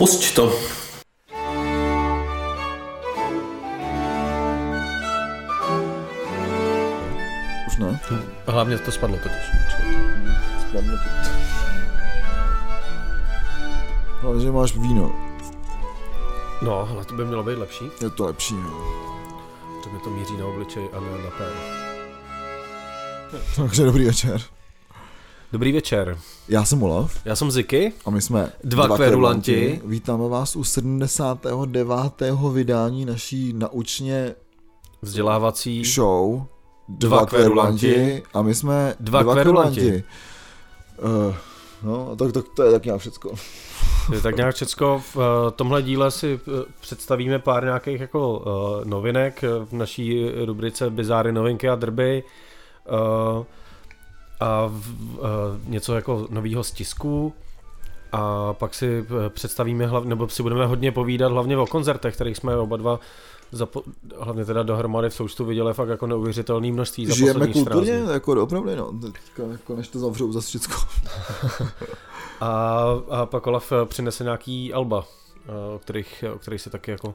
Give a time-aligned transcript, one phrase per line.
[0.00, 0.48] Pusť to.
[7.68, 8.00] Už ne?
[8.46, 9.44] Hlavně to spadlo totiž.
[10.60, 11.30] Spadne to.
[14.20, 15.12] Hlavně, že máš víno.
[16.62, 18.84] No, ale to by mělo být lepší, Je to lepší, jo.
[19.84, 21.60] že mi to míří na obličej a ne na péro.
[23.56, 24.40] Takže dobrý večer.
[25.52, 27.92] Dobrý večer, Já jsem Olaf já jsem Ziky.
[28.04, 29.80] a my jsme Dva kverulanti.
[29.84, 32.32] Vítáme vás u 79.
[32.52, 34.34] vydání naší naučně
[35.02, 36.42] Vzdělávací show
[36.88, 38.22] Dva kverulanti.
[38.34, 40.04] a my jsme Dva kverulanti.
[41.02, 41.34] Uh,
[41.82, 43.34] no, tak, tak to je tak nějak všecko.
[44.22, 48.44] Tak nějak všecko v eh, tomhle díle si eh, představíme pár nějakých jako
[48.84, 52.24] novinek v naší rubrice Bizáry, novinky a drby
[52.86, 53.44] eh,
[54.40, 57.32] a v- eh, něco jako novýho z tisku
[58.12, 62.36] a pak si eh, představíme, hlav, nebo si budeme hodně povídat hlavně o koncertech, kterých
[62.36, 63.00] jsme oba dva
[63.52, 63.82] zapo-
[64.20, 68.00] hlavně teda dohromady v součtu viděli fakt jako neuvěřitelné množství za Žijeme poslední 14 kulturně,
[68.02, 68.12] dní.
[68.12, 68.92] jako opravdu, no.
[69.12, 70.74] Teďka, jako než to zavřou zase všecko.
[72.40, 75.04] A, a pak Olaf přinese nějaký alba,
[75.74, 77.14] o kterých, o kterých si taky jako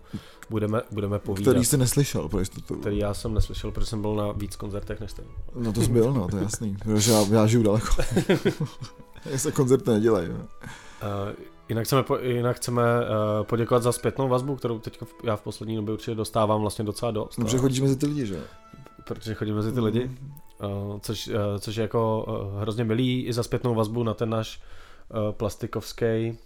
[0.50, 1.52] budeme, budeme povídat.
[1.52, 2.76] Který jsi neslyšel pro jistotu.
[2.76, 5.26] který já jsem neslyšel, protože jsem byl na víc koncertech než ten.
[5.56, 6.78] No to jsi byl, no, to je jasný.
[6.84, 7.88] Protože já, já žiju daleko.
[9.26, 10.30] Jak se koncerty nedělají.
[10.30, 10.36] No.
[10.36, 11.34] Uh,
[11.70, 15.94] jinak chceme, jinak chceme uh, poděkovat za zpětnou vazbu, kterou teď já v poslední době
[15.94, 17.38] určitě dostávám vlastně docela dost.
[17.38, 18.44] No, protože chodíš mezi ty lidi, že
[19.06, 20.12] protože chodím mezi ty lidi,
[20.64, 24.30] uh, což, uh, což je jako uh, hrozně milý i za zpětnou vazbu na ten
[24.30, 24.62] náš
[25.10, 26.38] uh, plastikovský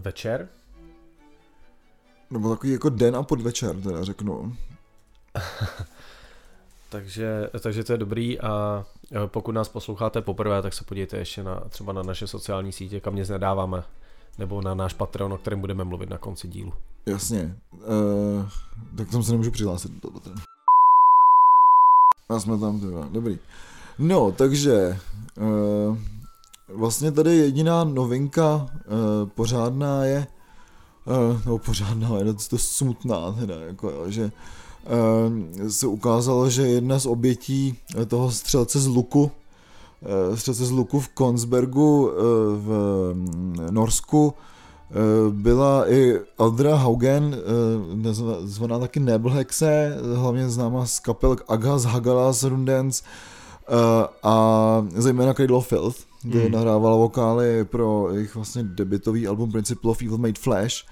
[0.00, 0.48] večer.
[2.30, 4.56] Nebo takový jako den a podvečer, teda řeknu.
[6.92, 11.42] Takže, takže to je dobrý a eh, pokud nás posloucháte poprvé, tak se podívejte ještě
[11.42, 13.84] na, třeba na naše sociální sítě, kam nic nedáváme,
[14.38, 16.72] nebo na náš Patreon, o kterém budeme mluvit na konci dílu.
[17.06, 17.56] Jasně.
[17.72, 18.48] Uh,
[18.96, 19.92] tak tam se nemůžu přihlásit.
[19.92, 20.36] do toho teda.
[22.28, 23.08] A jsme tam, teda.
[23.10, 23.38] Dobrý.
[23.98, 24.98] No, takže
[25.36, 25.98] uh,
[26.74, 30.26] vlastně tady jediná novinka uh, pořádná je,
[31.06, 34.24] uh, nebo pořádná, je to smutná teda, jako jo, že
[35.62, 37.78] uh, se ukázalo, že jedna z obětí
[38.08, 39.30] toho střelce z luku,
[40.30, 42.12] uh, střelce z luku v Konsbergu uh,
[42.56, 44.34] v mm, Norsku,
[45.30, 47.36] byla i Aldra Haugen,
[48.40, 53.02] zvaná taky Nebelhexe, hlavně známá z kapel Agas, Hagalas, Rundens
[54.22, 56.52] a zejména Cradle of Filth, kde Mm.
[56.52, 60.84] nahrávala vokály pro jejich vlastně debitový album Principle of Evil Made Flash.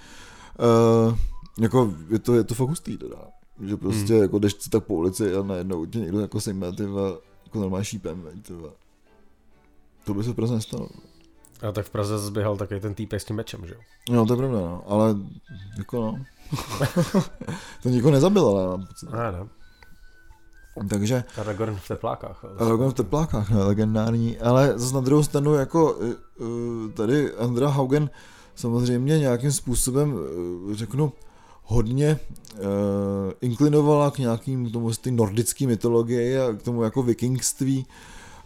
[0.58, 1.16] Eh,
[1.60, 3.16] jako je to, je to fakt hustý teda.
[3.60, 4.22] Že prostě Mm.
[4.22, 7.12] jako jdeš si tak po ulici a najednou tě někdo jako sejme ty vole,
[7.44, 8.70] jako normálně šípem, veď, ty vole.
[10.04, 10.88] To by se prostě nestalo.
[11.68, 13.80] A tak v Praze zběhal taky ten týpek s tím mečem, že jo?
[14.10, 14.82] No, to je pravda, no.
[14.86, 15.16] ale
[15.78, 16.24] jako no.
[17.82, 19.10] to nikoho nezabil, ale mám pocit.
[19.10, 19.48] Ne, ne.
[20.88, 22.44] Takže Aragorn v teplákách.
[22.44, 27.34] ale- Aragorn v teplákách, ne, legendární, ale zase na druhou stranu jako eh, eh, tady
[27.34, 28.10] Andra Haugen
[28.54, 30.18] samozřejmě nějakým způsobem,
[30.70, 31.12] eh, řeknu,
[31.64, 32.20] hodně
[32.54, 32.62] uh,
[33.40, 37.86] inklinovala k nějakým tomu té nordické mytologii a k tomu jako vikingství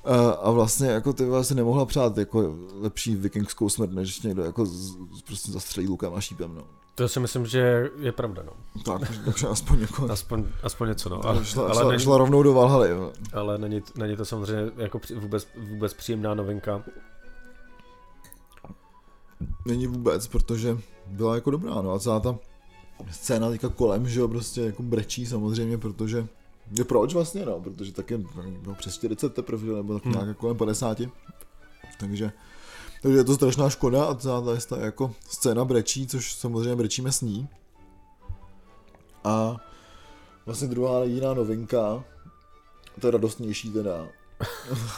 [0.06, 0.12] uh,
[0.42, 4.96] a vlastně jako ty si nemohla přát jako lepší vikingskou smrt, než někdo jako z,
[5.26, 6.62] prostě zastřelí lukem a šípem, no.
[6.94, 8.52] To si myslím, že je pravda, no.
[8.84, 10.12] Tak, takže aspoň jako...
[10.12, 11.26] Aspoň, aspoň něco, no.
[11.26, 12.90] Ale šla, ale, šla, není, šla rovnou do Valhaly.
[12.90, 13.12] jo.
[13.32, 16.82] ale není, není, to samozřejmě jako vůbec, vůbec příjemná novinka.
[19.66, 22.38] Není vůbec, protože byla jako dobrá, no a celá ta
[23.10, 26.26] scéna teďka kolem, že jo, prostě jako brečí samozřejmě, protože
[26.78, 28.26] je proč vlastně, no, protože taky
[28.66, 30.12] no, přes 40 teprve, nebo tak Hmm.
[30.24, 30.98] nějak kolem 50.
[32.00, 32.32] Takže,
[33.04, 37.12] takže je to strašná škoda a celá ta, ta jako scéna brečí, což samozřejmě brečíme
[37.12, 37.48] s ní.
[39.24, 39.56] A
[40.46, 42.04] vlastně druhá jediná novinka,
[43.00, 44.08] to je radostnější teda,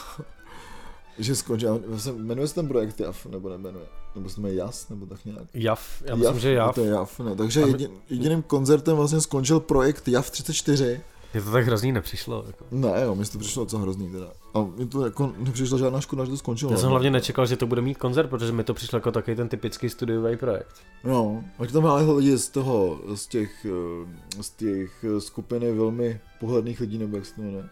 [1.19, 3.85] že skončil, vlastně jmenuje se ten projekt JAF, nebo nemenuje,
[4.15, 5.43] nebo se jmenuje JAS, nebo tak nějak.
[5.53, 6.75] Jav, já myslím, že Jav.
[6.75, 11.01] To je JAF, no, takže jedin, jediným koncertem vlastně skončil projekt JAF 34.
[11.33, 12.43] Mně to tak hrozný nepřišlo.
[12.47, 12.65] Jako.
[12.71, 14.27] Ne, jo, mi to přišlo docela hrozný teda.
[14.53, 16.71] A mi to jako nepřišla žádná škoda, že to skončilo.
[16.71, 19.37] Já jsem hlavně nečekal, že to bude mít koncert, protože mi to přišlo jako takový
[19.37, 20.75] ten typický studiový projekt.
[21.03, 26.19] No, ať tam máme lidi z toho, z těch, eh, z těch eh, skupiny velmi
[26.39, 27.69] pohledných lidí, nebo jak se to jmenuje.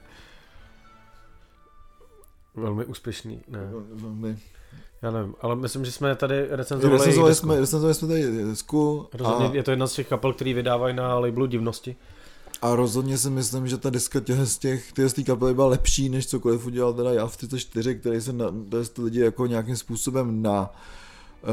[2.55, 4.37] Velmi úspěšný, ne, Velmi...
[5.01, 9.47] já nevím, ale myslím, že jsme tady recenzovali Recenzovali jsme, recenzovali jsme tady desku Rozhodně
[9.47, 11.95] a, je to jedna z těch kapel, který vydávají na labelu Divnosti.
[12.65, 15.67] A rozhodně si myslím, že ta deska těch z těch, těch z té kapely byla
[15.67, 19.75] lepší, než cokoliv udělal teda JAV 34, který se na, to jest lidi jako nějakým
[19.75, 20.71] způsobem na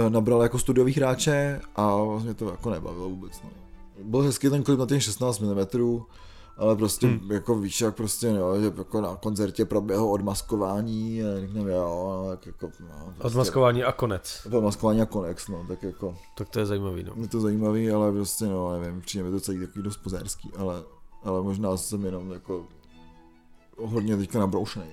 [0.09, 3.33] nabral jako studiový hráče a vlastně to jako nebavilo vůbec.
[3.45, 3.51] No.
[4.05, 5.57] Byl hezký ten klip na těch 16 mm,
[6.57, 7.31] ale prostě hmm.
[7.31, 12.47] jako víš, jak prostě, no, že jako na koncertě proběhlo odmaskování a řekneme, jo, tak
[12.47, 14.47] jako, no, prostě, Odmaskování a konec.
[14.53, 16.17] Odmaskování a konec, no, tak jako.
[16.37, 17.13] Tak to je zajímavý, no.
[17.21, 20.83] Je to zajímavý, ale prostě, no, nevím, přijde mi to celý takový dost pozérský, ale,
[21.25, 22.67] ale možná jsem jenom jako
[23.79, 24.87] hodně teďka nabroušený.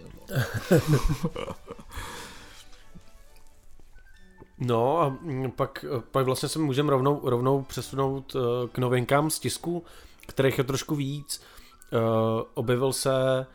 [4.59, 5.17] No a
[5.55, 9.83] pak, pak vlastně se můžeme rovnou, rovnou přesunout eh, k novinkám z tisku,
[10.27, 11.41] kterých je trošku víc.
[11.93, 11.97] Eh,
[12.53, 13.45] objevil se eh,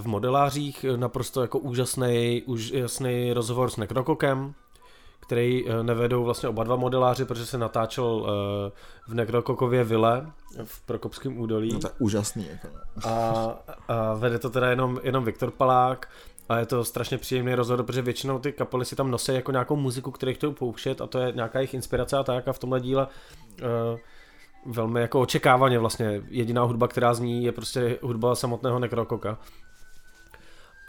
[0.00, 4.54] v modelářích naprosto jako úžasný, úžasný rozhovor s Nekrokokem,
[5.30, 8.26] který nevedou vlastně oba dva modeláři, protože se natáčel
[9.08, 10.26] v Nekrokokově vile
[10.64, 11.72] v Prokopském údolí.
[11.72, 12.46] No to je úžasný.
[12.50, 12.68] Jako.
[13.04, 13.10] A,
[13.88, 16.08] a vede to teda jenom, jenom Viktor Palák
[16.48, 19.76] a je to strašně příjemný rozhovor, protože většinou ty kapely si tam nosí jako nějakou
[19.76, 22.80] muziku, kterou chtějí pouštět a to je nějaká jejich inspirace a tak a v tomhle
[22.80, 29.38] díle uh, velmi jako očekávaně vlastně jediná hudba, která zní je prostě hudba samotného Nekrokoka.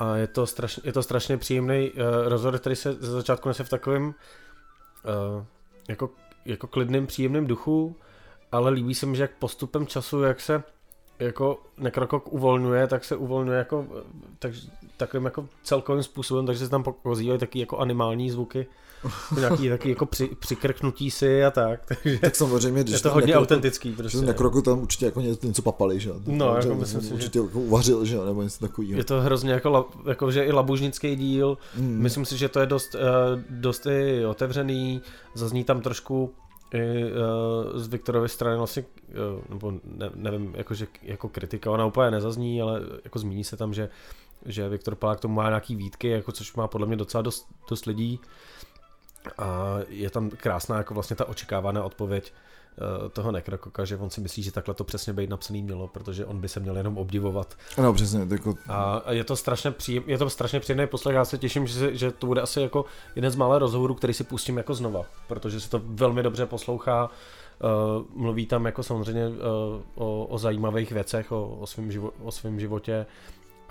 [0.02, 3.64] A je to strašně, je to strašně příjemný uh, rozhovor, který se ze začátku nese
[3.64, 4.14] v takovém uh,
[5.90, 6.10] jako,
[6.46, 7.96] jako klidným, příjemným duchu,
[8.52, 10.64] ale líbí se mi, že jak postupem času, jak se
[11.20, 13.88] jako Nekrokok uvolňuje, tak se uvolňuje jako
[14.40, 14.52] tak,
[15.06, 18.68] takovým jako celkovým způsobem, takže se tam ozývají taky jako animální zvuky,
[19.40, 21.86] nějaký taky jako při, přikrknutí si a tak.
[22.04, 23.92] Takže tak samozřejmě, když je to hodně nekroku, autentický.
[23.92, 24.18] Prostě.
[24.18, 26.12] Nekroku tam určitě jako něco, papali, že?
[26.28, 27.46] No, jako myslím si, určitě že...
[27.46, 28.18] jako uvařil, že?
[28.18, 28.98] Nebo něco takového.
[28.98, 31.58] Je to hrozně jako, jako že i labužnický díl.
[31.76, 32.02] Hmm.
[32.02, 33.02] Myslím si, že to je dost, uh,
[33.50, 35.02] dost i otevřený,
[35.34, 36.34] zazní tam trošku
[36.74, 42.12] i uh, z Viktorovy strany vlastně, uh, nebo ne, nevím, jakože, jako kritika, ona úplně
[42.12, 43.90] nezazní, ale jako zmíní se tam, že,
[44.46, 47.86] že Viktor Palák tomu má nějaký výtky, jako což má podle mě docela dost, dost
[47.86, 48.20] lidí.
[49.38, 52.34] A je tam krásná jako vlastně ta očekávaná odpověď
[52.78, 56.26] Eh, toho Nekrokoka, že on si myslí, že takhle to přesně být napsaný mělo, protože
[56.26, 57.58] on by se měl jenom obdivovat.
[57.78, 58.28] No přesně.
[58.30, 58.56] Jako...
[58.70, 62.12] A je to strašně příjem, je to strašně příjemný poslech, já se těším, že, že
[62.12, 62.86] to bude asi jako
[63.16, 67.10] jeden z mále rozhovorů, který si pustím jako znova, protože se to velmi dobře poslouchá,
[67.64, 69.34] Uh, mluví tam jako samozřejmě uh,
[69.96, 73.06] o, o zajímavých věcech, o, o, svém živo, o svém životě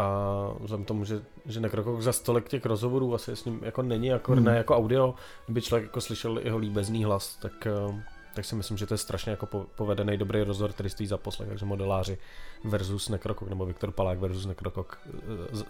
[0.00, 4.06] a vzhledem tomu, že, že Nekrokok za stolek těch rozhovorů asi s ním jako není,
[4.06, 4.44] jako, hmm.
[4.44, 5.14] ne jako audio,
[5.46, 7.94] kdyby člověk jako slyšel jeho líbezný hlas, tak uh,
[8.34, 11.48] tak si myslím, že to je strašně jako povedený dobrý rozhor, který stojí za poslech,
[11.48, 12.18] takže modeláři
[12.64, 14.98] versus Nekrokok, nebo Viktor Palák versus Nekrokok,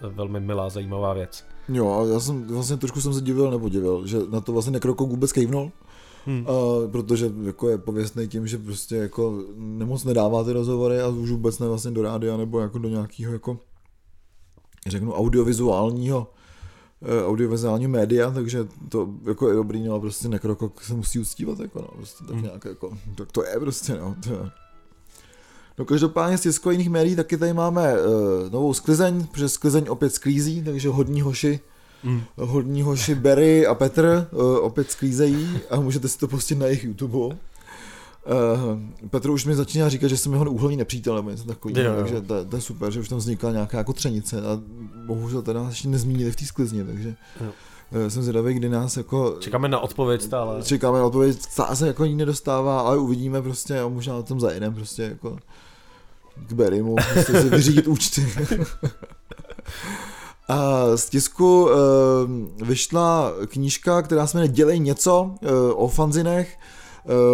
[0.03, 1.45] e, velmi milá, zajímavá věc.
[1.69, 4.71] Jo, a já jsem vlastně trošku jsem se divil nebo divil, že na to vlastně
[4.71, 5.71] Nekrokok vůbec kejvnul,
[6.25, 6.45] Hmm.
[6.47, 6.51] A,
[6.91, 11.59] protože jako je pověstný tím, že prostě jako nemoc nedává ty rozhovory a už vůbec
[11.59, 13.59] ne vlastně do rádia nebo jako do nějakého jako
[14.87, 16.27] řeknu audiovizuálního
[17.03, 21.59] Eh, audiovizuální média, takže to jako je dobrý, no a prostě nekrokok se musí uctívat,
[21.59, 22.43] jako no, prostě tak hmm.
[22.43, 24.15] nějak jako, tak to je prostě, no.
[24.23, 24.49] To
[25.77, 30.63] No každopádně z tiskových médií taky tady máme uh, novou sklizeň, protože sklizeň opět sklízí,
[30.63, 31.59] takže hodní hoši,
[32.03, 32.21] mm.
[32.37, 36.83] hodní hoši Berry a Petr uh, opět sklízejí a můžete si to pustit na jejich
[36.83, 37.37] YouTube.
[38.25, 42.21] Uh, Petr už mi začíná říkat, že jsem jeho úhlavní nepřítel nebo něco takového, takže
[42.21, 44.59] to, to, je super, že už tam vznikla nějaká jako třenice a
[45.05, 47.51] bohužel teda ještě nezmínili v té sklizně, takže jo.
[47.91, 49.35] Uh, jsem zvědavý, kdy nás jako...
[49.39, 50.63] Čekáme na odpověď stále.
[50.63, 54.39] Čekáme na odpověď, stále se jako ní nedostává, ale uvidíme prostě a možná o tom
[54.39, 55.37] zajedeme prostě jako
[56.47, 58.27] k Berimu, prostě si vyřídit účty.
[60.47, 61.71] A z tisku uh,
[62.67, 66.57] vyšla knížka, která se jmenuje Dělej něco uh, o fanzinech,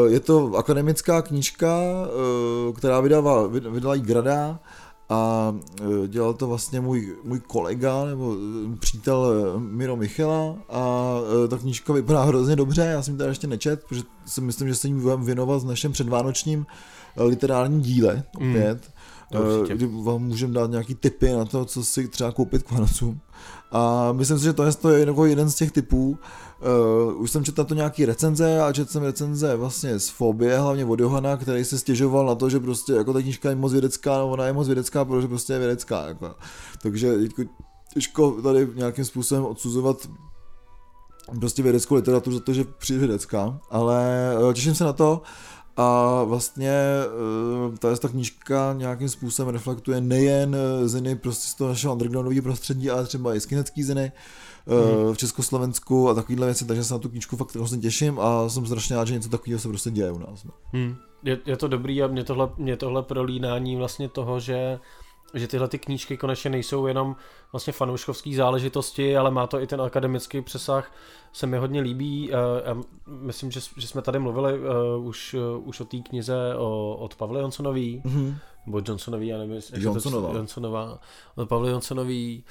[0.07, 4.59] je to akademická knížka, eh, která vydává, vydala jí Grada
[5.09, 8.35] a eh, dělal to vlastně můj, můj kolega nebo
[8.79, 11.15] přítel Miro Michela a
[11.47, 14.75] ta knížka vypadá hrozně dobře, já jsem ji tady ještě nečet, protože si myslím, že
[14.75, 16.65] se ním budeme věnovat v našem předvánočním
[17.17, 18.73] literárním díle opět.
[18.73, 18.96] Mm.
[19.67, 23.19] Kdy vám můžeme dát nějaký tipy na to, co si třeba koupit k Vánocům.
[23.71, 26.17] A myslím si, že to je, jako jeden z těch typů,
[27.07, 30.85] Uh, už jsem četl to nějaký recenze a četl jsem recenze vlastně z Fobie, hlavně
[30.85, 34.17] od Johana, který se stěžoval na to, že prostě jako ta knížka je moc vědecká,
[34.17, 36.07] no ona je moc vědecká, protože prostě je vědecká.
[36.07, 36.35] Jako.
[36.81, 37.13] Takže
[37.93, 40.09] těžko tady nějakým způsobem odsuzovat
[41.39, 45.21] prostě vědeckou literaturu za to, že přijde vědecká, ale uh, těším se na to
[45.77, 46.73] a vlastně
[47.67, 52.89] uh, ta, ta knížka nějakým způsobem reflektuje nejen ziny prostě z toho našeho undergroundového prostředí,
[52.89, 54.11] ale třeba i skinecký ziny,
[54.67, 55.13] hmm.
[55.13, 58.65] v Československu a takovýhle věci, takže se na tu knížku fakt hrozně těším a jsem
[58.65, 60.43] strašně rád, že něco takového se prostě děje u nás.
[60.43, 60.51] No.
[60.73, 60.95] Hmm.
[61.23, 64.79] Je, je, to dobrý a mě tohle, mě tohle prolínání vlastně toho, že
[65.33, 67.15] že tyhle ty knížky konečně nejsou jenom
[67.51, 70.91] vlastně fanouškovský záležitosti, ale má to i ten akademický přesah,
[71.33, 72.31] se mi hodně líbí.
[72.73, 76.95] Uh, myslím, že, že jsme tady mluvili uh, už, uh, už o té knize o,
[76.99, 78.35] od Pavle Jonsonový, mm-hmm.
[78.65, 80.29] nebo Johnsonový, já nevím, jestli Johnsonová.
[80.29, 80.99] To, Johnsonová,
[81.35, 82.43] od Pavle Jonsonový,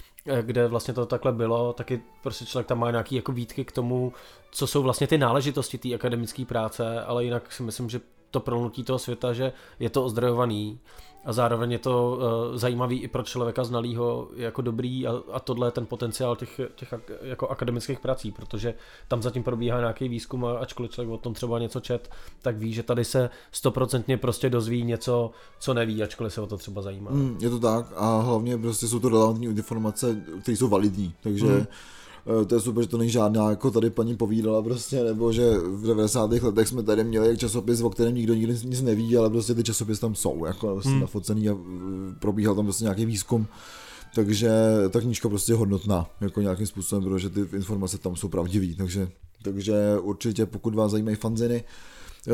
[0.42, 4.12] kde vlastně to takhle bylo, taky prostě člověk tam má nějaký jako výtky k tomu,
[4.50, 8.84] co jsou vlastně ty náležitosti té akademické práce, ale jinak si myslím, že to prolnutí
[8.84, 10.80] toho světa, že je to ozdrojovaný
[11.26, 12.18] a zároveň je to
[12.50, 16.60] uh, zajímavý i pro člověka znalýho jako dobrý a, a tohle je ten potenciál těch,
[16.74, 18.74] těch jako akademických prací, protože
[19.08, 22.10] tam zatím probíhá nějaký výzkum a ačkoliv člověk o tom třeba něco čet,
[22.42, 25.30] tak ví, že tady se stoprocentně prostě dozví něco,
[25.60, 27.10] co neví, ačkoliv se o to třeba zajímá.
[27.10, 31.46] Mm, je to tak a hlavně prostě jsou to relevantní informace, které jsou validní, takže
[31.46, 31.66] mm
[32.46, 35.86] to je super, že to není žádná, jako tady paní povídala prostě, nebo že v
[35.86, 36.30] 90.
[36.30, 40.00] letech jsme tady měli časopis, o kterém nikdo nikdy nic neví, ale prostě ty časopisy
[40.00, 41.00] tam jsou, jako prostě hmm.
[41.00, 43.46] nafocený a eh, probíhal tam prostě nějaký výzkum.
[44.14, 44.50] Takže
[44.90, 49.08] ta knížka prostě je hodnotná, jako nějakým způsobem, protože ty informace tam jsou pravdivé, takže,
[49.42, 51.64] takže určitě pokud vás zajímají fanziny,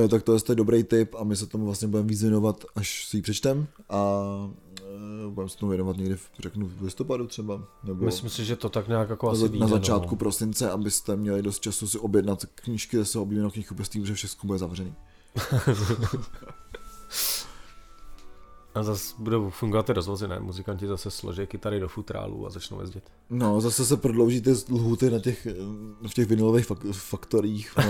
[0.05, 3.07] eh, tak to je dobrý tip a my se tomu vlastně budeme víc věnovat, až
[3.09, 4.23] si ji přečtem a
[5.31, 7.65] budeme se tomu věnovat někdy, v, řeknu, v listopadu třeba.
[7.85, 10.17] Nebo Myslím si, že to tak nějak jako na, asi Na začátku no.
[10.17, 14.59] prosince, abyste měli dost času si objednat knížky ze svého oblíbeného knihkupectví, protože všechno bude
[14.59, 14.95] zavřený.
[18.75, 20.41] A zase budou fungovat ty rozvozy, ne?
[20.41, 23.05] Muzikanti zase složí kytary do futrálu a začnou jezdit.
[23.31, 25.47] No, zase se prodlouží ty lhuty na těch,
[26.09, 27.83] v těch vinylových fak- faktorích, no,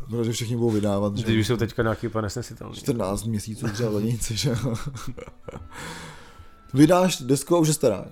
[0.10, 1.24] protože všichni budou vydávat.
[1.24, 2.74] Ty už jsou teďka nějaký úplně nesnesitelný.
[2.74, 4.50] 14 měsíců třeba lenice, že
[6.74, 8.04] Vydáš desku a už je stará.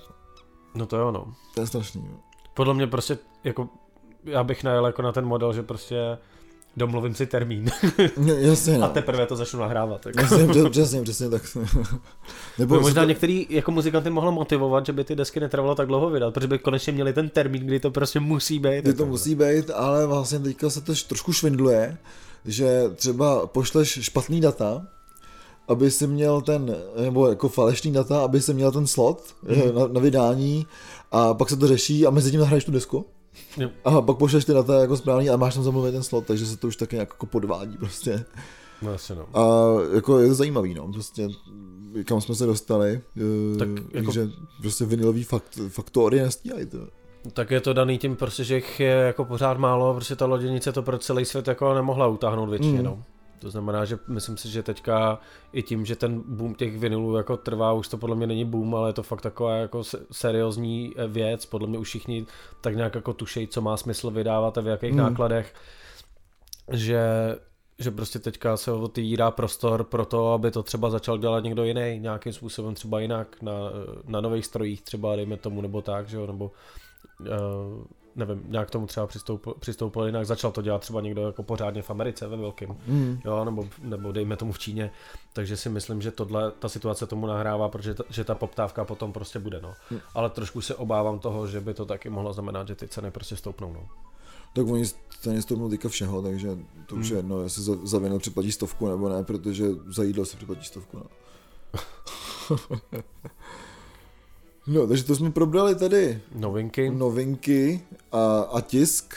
[0.75, 1.35] No to jo, no.
[1.55, 2.03] To je strašný.
[2.11, 2.17] Jo.
[2.55, 3.69] Podle mě prostě, jako,
[4.25, 6.19] já bych najel jako na ten model, že prostě
[6.77, 7.71] domluvím si termín.
[8.39, 8.85] Jasně, no.
[8.85, 10.07] A teprve to začnu nahrávat.
[10.07, 10.21] Jako.
[10.21, 11.43] Jasně, přesně, přesně tak.
[12.59, 13.09] Nebo no, možná to...
[13.09, 16.59] některý jako muzikanty mohlo motivovat, že by ty desky netrvalo tak dlouho vydat, protože by
[16.59, 18.85] konečně měli ten termín, kdy to prostě musí být.
[18.85, 21.99] Kdy to musí být, ale vlastně teďka se to trošku švindluje,
[22.45, 24.87] že třeba pošleš špatný data,
[25.69, 29.75] aby si měl ten, nebo jako falešný data, aby si měl ten slot mm.
[29.75, 30.67] na, na, vydání
[31.13, 33.07] a pak se to řeší a mezi tím nahraješ tu desku.
[33.57, 33.71] Jo.
[33.85, 36.57] A pak pošleš ty data jako správný a máš tam zamluvit ten slot, takže se
[36.57, 38.25] to už taky jako podvádí prostě.
[38.83, 39.39] No asi no.
[39.41, 41.29] A jako je to zajímavý, no, prostě
[42.05, 44.13] kam jsme se dostali, eh, tak jako...
[44.13, 44.29] že
[44.61, 46.79] prostě vinilový fakt, faktory nestíhají to.
[47.33, 50.73] Tak je to daný tím prostě, že jich je jako pořád málo, prostě ta loděnice
[50.73, 52.97] to pro celý svět jako nemohla utáhnout většinou.
[52.97, 53.03] Mm.
[53.39, 55.19] To znamená, že myslím si, že teďka
[55.53, 58.75] i tím, že ten boom těch vinilů jako trvá, už to podle mě není boom,
[58.75, 62.27] ale je to fakt taková jako seriózní eh, věc, podle mě už všichni
[62.61, 64.99] tak nějak jako tušejí, co má smysl vydávat a v jakých mm.
[64.99, 65.55] nákladech,
[66.73, 67.01] že
[67.79, 71.99] že prostě teďka se otvírá prostor pro to, aby to třeba začal dělat někdo jiný,
[71.99, 73.53] nějakým způsobem třeba jinak, na,
[74.05, 76.51] na nových strojích třeba, dejme tomu, nebo tak, že jo, nebo
[77.21, 77.27] uh,
[78.17, 81.91] nevím, nějak tomu třeba přistoupil, přistoupil jinak, začal to dělat třeba někdo jako pořádně v
[81.91, 83.21] Americe ve velkým, mm.
[83.25, 84.91] jo, nebo, nebo dejme tomu v Číně,
[85.33, 89.13] takže si myslím, že tohle, ta situace tomu nahrává, protože ta, že ta poptávka potom
[89.13, 89.75] prostě bude, no.
[89.91, 89.99] Mm.
[90.15, 93.37] Ale trošku se obávám toho, že by to taky mohlo znamenat, že ty ceny prostě
[93.37, 93.89] stoupnou, no.
[94.53, 94.85] Tak oni
[95.21, 96.49] ceny stoupnou teďka všeho, takže
[96.87, 97.17] to už mm.
[97.17, 98.19] je jedno, jestli za, za vino
[98.51, 101.05] stovku nebo ne, protože za jídlo se připlatí stovku, no.
[104.67, 106.21] No, takže to jsme probrali tady.
[106.35, 106.91] Novinky.
[106.91, 107.83] Novinky
[108.13, 109.15] a, a tisk.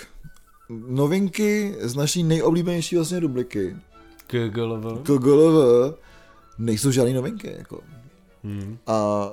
[0.70, 3.76] Novinky z naší nejoblíbenější vlastně rubriky.
[4.28, 5.02] KGLV.
[5.04, 5.96] KGLV
[6.58, 7.82] nejsou žádné novinky, jako.
[8.44, 8.78] Hmm.
[8.88, 9.30] A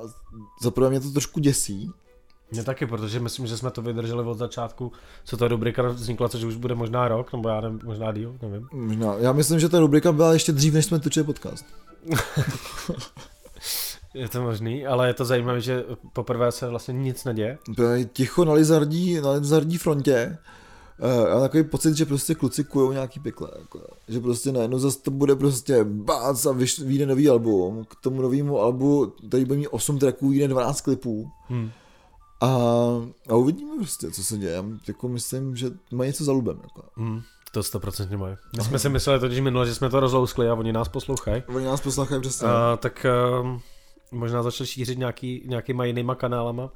[0.61, 1.91] zaprvé mě to trošku děsí.
[2.51, 4.91] Mě taky, protože myslím, že jsme to vydrželi od začátku,
[5.23, 8.67] co ta rubrika vznikla, což už bude možná rok, nebo já nevím, možná díl, nevím.
[8.71, 9.15] Možná.
[9.15, 11.65] Já myslím, že ta rubrika byla ještě dřív, než jsme točili podcast.
[14.17, 17.57] Je to možný, ale je to zajímavé, že poprvé se vlastně nic neděje.
[18.13, 20.37] Ticho na Lizardí, na Lizardí frontě.
[21.03, 24.99] Uh, já takový pocit, že prostě kluci kujou nějaký pekle, jako, že prostě najednou zase
[25.01, 26.51] to bude prostě bác a
[26.85, 31.29] vyjde nový album, k tomu novému albu, tady bude mít 8 tracků, jde 12 klipů
[31.47, 31.71] hmm.
[32.41, 32.47] a,
[33.29, 36.59] a uvidíme prostě, co se děje, já jako myslím, že má něco za lubem.
[36.63, 36.83] Jako.
[36.95, 37.21] Hmm.
[37.51, 38.35] To 100% mají.
[38.57, 41.43] My jsme si mysleli totiž minule, že jsme to rozlouskli a oni nás poslouchají.
[41.47, 42.47] Oni nás poslouchají přesně.
[42.47, 43.05] Uh, tak
[43.43, 43.59] uh,
[44.11, 46.69] Možná začal šířit nějaký, nějakýma jinýma kanálama.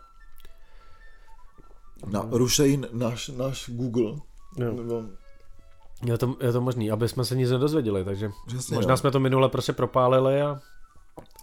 [2.05, 4.11] Na, rušej náš, náš Google.
[4.57, 4.73] Jo.
[4.73, 5.03] Nebo...
[6.05, 8.97] Je to, je to možný, aby jsme se nic nedozvěděli, takže Přesně, možná jo.
[8.97, 10.59] jsme to minule prostě propálili a...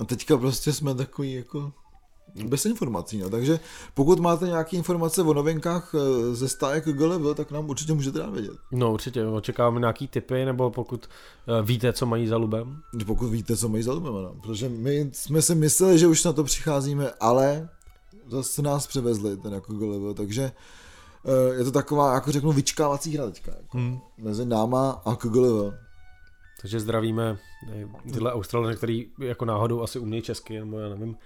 [0.00, 1.72] A teďka prostě jsme takový jako
[2.44, 3.18] bez informací.
[3.18, 3.30] No.
[3.30, 3.60] Takže
[3.94, 8.30] pokud máte nějaké informace o novinkách eh, ze stáje GLV, tak nám určitě můžete dát
[8.30, 8.56] vědět.
[8.72, 11.08] No určitě, očekáváme nějaký typy, nebo pokud
[11.46, 12.82] uh, víte, co mají za lubem.
[13.06, 14.34] Pokud víte, co mají za lubem, no.
[14.42, 17.68] protože my jsme si mysleli, že už na to přicházíme, ale
[18.28, 20.52] zase nás převezli ten jako GLV, takže
[21.22, 23.98] uh, je to taková, jako řeknu, vyčkávací hradečka jako, hmm.
[24.18, 25.74] mezi náma a KGLV.
[26.60, 27.38] Takže zdravíme
[28.12, 31.16] tyhle Australany, který jako náhodou asi umějí česky, nebo já nevím,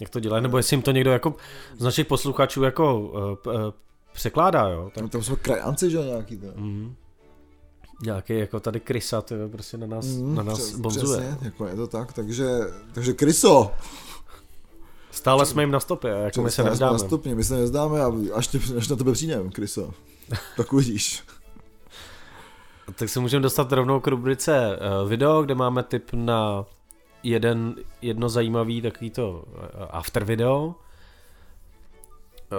[0.00, 1.34] jak to dělají, nebo jestli jim to někdo jako
[1.78, 3.72] z našich posluchačů jako uh, uh,
[4.12, 4.90] překládá, jo.
[4.94, 5.02] Tak...
[5.02, 6.46] No, tam jsou krajanci, že nějaký to.
[6.56, 6.94] Mm.
[8.02, 11.20] Nějaký jako tady Krysa, to prostě na nás, mm, na nás přes, bonzuje.
[11.20, 12.48] Přesně, jako je to tak, takže,
[12.92, 13.70] takže Kryso.
[15.10, 16.92] Stále jsme jim na stopě, jako my se nevzdáme.
[16.92, 19.90] Na stopě, my se nevzdáme a až, tě, až na tebe přijdeme, Kryso.
[20.56, 21.24] tak uvidíš.
[22.94, 26.64] tak se můžeme dostat rovnou k rubrice uh, video, kde máme tip na
[27.22, 30.74] jeden, jedno zajímavý takový to eh, after video,
[32.52, 32.56] eh,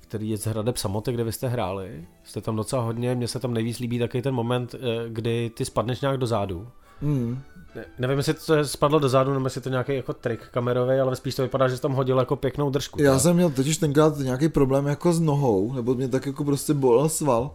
[0.00, 2.04] který je z Hradeb Samoty, kde vy jste hráli.
[2.24, 5.64] Jste tam docela hodně, mně se tam nejvíc líbí takový ten moment, eh, kdy ty
[5.64, 6.68] spadneš nějak do zádu.
[7.00, 7.42] Mm.
[7.74, 11.16] Ne, nevím, jestli to spadlo do zádu, nebo jestli to nějaký jako trik kamerový, ale
[11.16, 13.02] spíš to vypadá, že jsi tam hodil jako pěknou držku.
[13.02, 13.20] Já tak?
[13.20, 17.08] jsem měl totiž tenkrát nějaký problém jako s nohou, nebo mě tak jako prostě bolel
[17.08, 17.50] sval.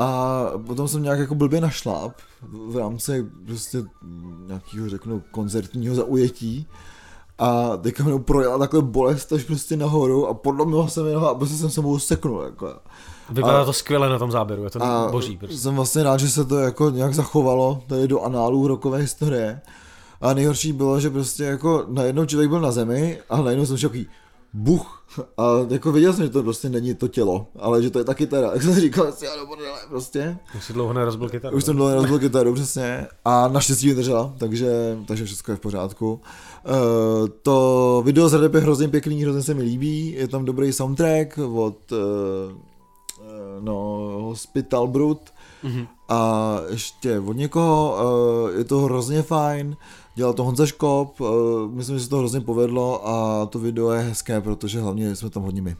[0.00, 2.12] A potom jsem nějak jako blbě našláp
[2.68, 3.82] v rámci prostě
[4.46, 6.66] nějakého, řeknu, koncertního zaujetí.
[7.38, 11.28] A teďka mnou projela takhle bolest až prostě nahoru a podle mě se mi noha
[11.28, 12.42] a prostě jsem se mnou seknul.
[12.42, 12.74] Jako.
[13.30, 15.36] Vypadá a, to skvěle na tom záběru, je to a boží.
[15.36, 15.56] Prostě.
[15.56, 19.60] Jsem vlastně rád, že se to jako nějak zachovalo tady do análů rokové historie.
[20.20, 24.06] A nejhorší bylo, že prostě jako najednou člověk byl na zemi a najednou jsem šoký
[24.52, 25.04] buch.
[25.38, 28.14] A jako viděl jsem, že to prostě není to tělo, ale že to je ta
[28.14, 28.50] kytara.
[28.52, 30.38] Jak jsem si říkal, si já do bordele, prostě.
[30.56, 31.56] Už si dlouho nerozbil kytaru.
[31.56, 33.06] Už jsem dlouho nerozbil kytaru, přesně.
[33.24, 36.12] A naštěstí vydržela, takže, takže všechno je v pořádku.
[36.12, 40.12] Uh, to video z je hrozně pěkný, hrozně se mi líbí.
[40.12, 41.98] Je tam dobrý soundtrack od uh,
[43.60, 43.74] no,
[44.22, 45.30] Hospital Brut.
[45.64, 45.86] Mm-hmm.
[46.08, 47.96] A ještě od někoho,
[48.50, 49.76] uh, je to hrozně fajn.
[50.14, 51.28] Dělal to Honza Škop, uh,
[51.70, 55.42] myslím, že se to hrozně povedlo a to video je hezké, protože hlavně jsme tam
[55.42, 55.76] hodně my.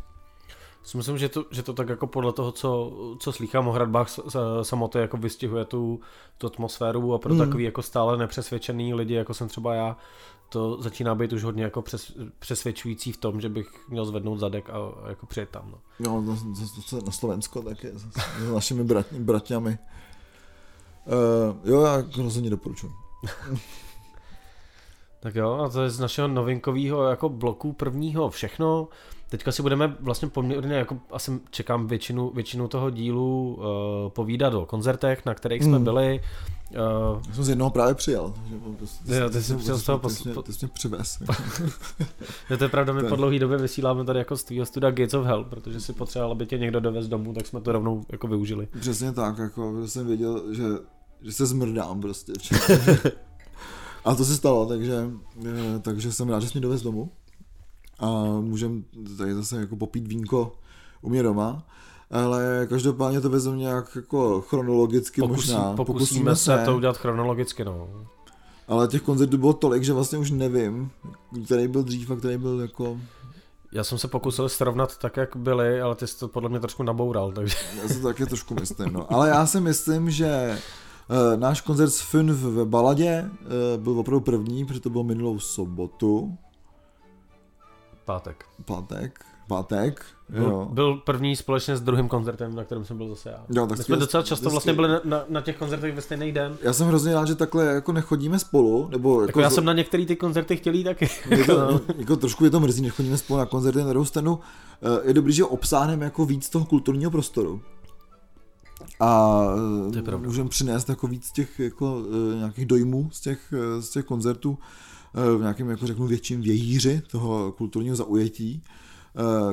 [0.94, 4.08] Myslím, že to, že to tak jako podle toho, co, co slýchám o hradbách
[4.62, 6.00] samotné jako vystihuje tu,
[6.38, 7.38] tu atmosféru a pro mm.
[7.38, 9.96] takový jako stále nepřesvědčený lidi, jako jsem třeba já,
[10.48, 14.70] to začíná být už hodně jako přes, přesvědčující v tom, že bych měl zvednout zadek
[14.70, 15.74] a, a jako přijet tam.
[16.00, 18.06] No, no to, to, to, na Slovensko taky, s,
[18.52, 19.78] našimi brat, braťami.
[21.06, 22.92] Uh, jo, já rozhodně doporučuji.
[25.20, 28.88] Tak jo, a to je z našeho novinkového jako bloku prvního všechno.
[29.28, 33.64] Teďka si budeme vlastně poměrně, jako asi čekám většinu, většinu toho dílu uh,
[34.10, 35.84] povídat o koncertech, na kterých jsme hmm.
[35.84, 36.20] byli.
[36.70, 38.34] Uh, Já jsem z jednoho právě přijel.
[39.06, 40.22] Ty, jo, ty jsi přijel z toho pos...
[40.22, 41.18] Ty, ty jsi mě přivez.
[42.58, 45.26] to je pravda, my po dlouhé době vysíláme tady jako z tvýho studia Gates of
[45.26, 48.68] Hell, protože si potřeboval, aby tě někdo dovez domů, tak jsme to rovnou jako využili.
[48.80, 50.64] Přesně tak, jako jsem věděl, že,
[51.22, 52.32] že se zmrdám prostě.
[54.04, 55.10] A to se stalo, takže,
[55.46, 57.10] eh, takže jsem rád, že jsi mě dovez domů.
[57.98, 58.84] A můžem
[59.18, 60.56] tady zase jako popít vínko
[61.02, 61.66] u mě doma.
[62.10, 65.72] Ale každopádně to vezme nějak jako chronologicky Pokusí, možná.
[65.72, 67.88] Pokusíme, pokusíme se, se to udělat chronologicky, no.
[68.68, 70.90] Ale těch koncertů bylo tolik, že vlastně už nevím,
[71.44, 72.98] který byl dřív a který byl jako...
[73.72, 76.82] Já jsem se pokusil srovnat tak, jak byly, ale ty jsi to podle mě trošku
[76.82, 77.56] naboural, takže...
[77.82, 79.12] Já si to taky trošku myslím, no.
[79.12, 80.58] Ale já si myslím, že
[81.36, 86.38] náš koncert s Fun v Baladě uh, byl opravdu první, protože to bylo minulou sobotu.
[88.04, 88.44] Pátek.
[88.64, 89.24] Pátek.
[89.48, 90.04] Pátek.
[90.28, 90.68] Byl, jo.
[90.72, 93.44] byl první společně s druhým koncertem, na kterém jsem byl zase já.
[93.50, 94.52] Jo, tak My jsme docela často vždycky...
[94.52, 96.56] vlastně byli na, na, na, těch koncertech ve stejný den.
[96.62, 98.88] Já jsem hrozně rád, že takhle jako nechodíme spolu.
[98.90, 101.08] Nebo jako, jako já jsem na některé ty koncerty chtěl jít taky.
[101.30, 101.80] Je to, no.
[101.96, 104.34] jako trošku je to mrzí, nechodíme spolu na koncerty na druhou stranu.
[104.34, 107.60] Uh, je dobrý, že obsáhneme jako víc toho kulturního prostoru
[109.00, 109.42] a
[110.16, 114.58] můžeme přinést jako víc těch jako, e, nějakých dojmů z těch, e, z těch koncertů
[115.14, 118.62] e, v nějakém, jako řeknu, větším vějíři toho kulturního zaujetí.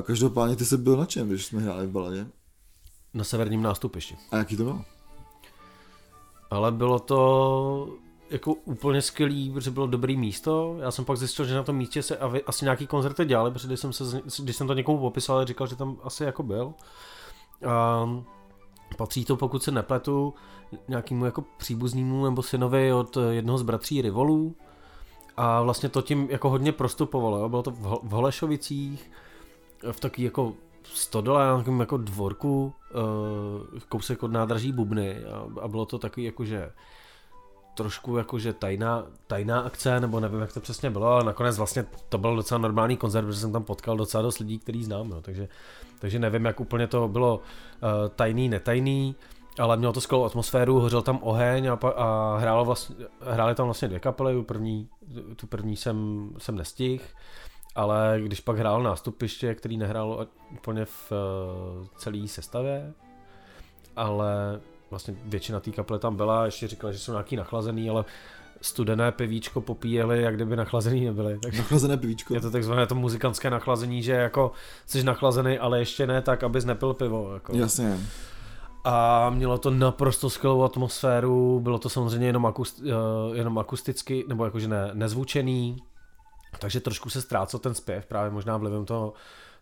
[0.02, 2.26] Každopádně ty se byl na čem, když jsme hráli v baladě?
[3.14, 4.16] Na severním nástupišti.
[4.30, 4.84] A jaký to bylo?
[6.50, 7.88] Ale bylo to
[8.30, 10.76] jako úplně skvělý, protože bylo dobrý místo.
[10.80, 13.80] Já jsem pak zjistil, že na tom místě se asi nějaký koncerty dělali, protože když
[13.80, 16.74] jsem, se, když jsem to někomu popisal, říkal, že tam asi jako byl.
[17.68, 18.06] A
[18.96, 20.34] Patří to, pokud se nepletu,
[20.88, 24.56] nějakému jako příbuznému nebo synovi od jednoho z bratří Rivolů.
[25.36, 27.38] A vlastně to tím jako hodně prostupovalo.
[27.38, 27.48] Jo?
[27.48, 27.70] Bylo to
[28.02, 29.10] v Holešovicích,
[29.92, 32.72] v taký jako stodole, na takovém jako dvorku,
[33.74, 35.24] uh, kousek od nádraží Bubny
[35.60, 36.70] a, bylo to takový jako, že
[37.74, 42.18] trošku jakože tajná, tajná akce, nebo nevím, jak to přesně bylo, ale nakonec vlastně to
[42.18, 45.48] byl docela normální koncert, protože jsem tam potkal docela dost lidí, který znám, jo, takže,
[45.98, 49.14] takže nevím, jak úplně to bylo uh, tajný, netajný,
[49.58, 53.88] ale mělo to skvělou atmosféru, hořel tam oheň a, a hrálo vlastně, hráli tam vlastně
[53.88, 54.88] dvě kapely, první,
[55.36, 57.04] tu první jsem, jsem nestihl,
[57.74, 62.92] ale když pak hrál nástupiště, který nehrál úplně v uh, celé sestavě,
[63.96, 68.04] ale vlastně většina té kaple tam byla, ještě říkala, že jsou nějaký nachlazený, ale
[68.60, 71.38] studené pivíčko popíjeli, jak kdyby nachlazený nebyli.
[71.38, 72.34] Takže Nachlazené pivíčko.
[72.34, 74.52] Je to takzvané to muzikantské nachlazení, že jako
[74.86, 77.34] jsi nachlazený, ale ještě ne tak, abys nepil pivo.
[77.34, 77.56] Jako.
[77.56, 77.98] Jasně.
[78.84, 84.44] A mělo to naprosto skvělou atmosféru, bylo to samozřejmě jenom, akust, uh, jenom akusticky, nebo
[84.44, 85.76] jakože ne, nezvučený,
[86.58, 89.12] takže trošku se ztrácel ten zpěv, právě možná vlivem toho,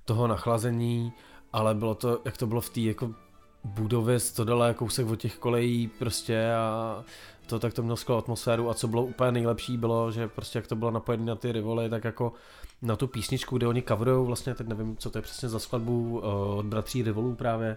[0.05, 1.13] toho nachlazení,
[1.53, 3.11] ale bylo to, jak to bylo v té jako
[3.67, 7.05] budově Stodole, kousek od těch kolejí prostě a
[7.47, 10.67] to tak to mělo skvělou atmosféru a co bylo úplně nejlepší bylo, že prostě jak
[10.67, 12.33] to bylo napojené na ty rivoly, tak jako
[12.83, 16.19] na tu písničku, kde oni coverujou vlastně, teď nevím, co to je přesně za skladbu
[16.19, 16.25] uh,
[16.59, 17.77] od bratří Rivolů právě,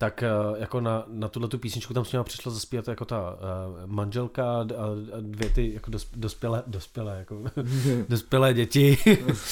[0.00, 3.32] tak uh, jako na, na tuhle tu písničku tam s nima přišla zaspívat jako ta
[3.32, 3.36] uh,
[3.86, 7.42] manželka a, a dvě ty jako dos, dospělé, dospělé, jako
[8.08, 8.98] dospělé děti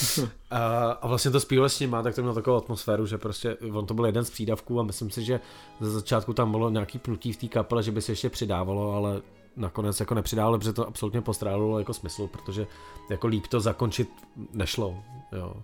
[0.51, 3.87] a, a vlastně to zpívali s nima, tak to mělo takovou atmosféru, že prostě on
[3.87, 5.41] to byl jeden z přídavků a myslím si, že
[5.81, 9.23] ze začátku tam bylo nějaký pnutí v té kapele, že by se ještě přidávalo, ale
[9.57, 12.67] nakonec jako nepřidávalo, protože to absolutně postrádalo jako smysl, protože
[13.11, 14.09] jako líp to zakončit
[14.53, 15.63] nešlo, jo.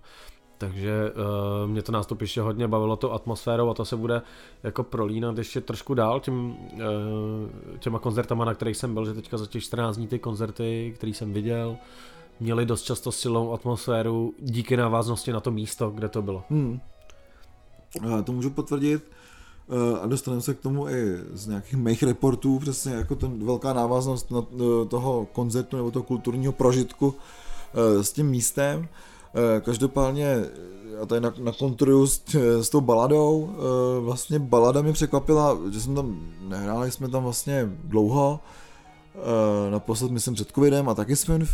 [0.57, 4.21] Takže uh, mě to nástupiště hodně bavilo to atmosférou a to se bude
[4.63, 6.79] jako prolínat ještě trošku dál tím, uh,
[7.79, 11.13] těma koncertama, na kterých jsem byl, že teďka za těch 14 dní ty koncerty, který
[11.13, 11.77] jsem viděl,
[12.39, 16.43] měli dost často silnou atmosféru díky návaznosti na to místo, kde to bylo.
[16.49, 16.79] Hmm.
[18.09, 19.11] Já to můžu potvrdit
[19.67, 23.73] uh, a dostaneme se k tomu i z nějakých mých reportů, přesně jako ten velká
[23.73, 24.45] návaznost na
[24.89, 27.15] toho koncertu nebo toho kulturního prožitku
[28.01, 28.87] s tím místem.
[29.35, 30.45] Eh, každopádně,
[30.99, 32.21] já tady nakontruju s,
[32.61, 37.69] s tou baladou, eh, vlastně balada mě překvapila, že jsem tam, nehráli jsme tam vlastně
[37.83, 38.39] dlouho,
[39.15, 41.49] eh, naposled myslím před covidem a taky Smith,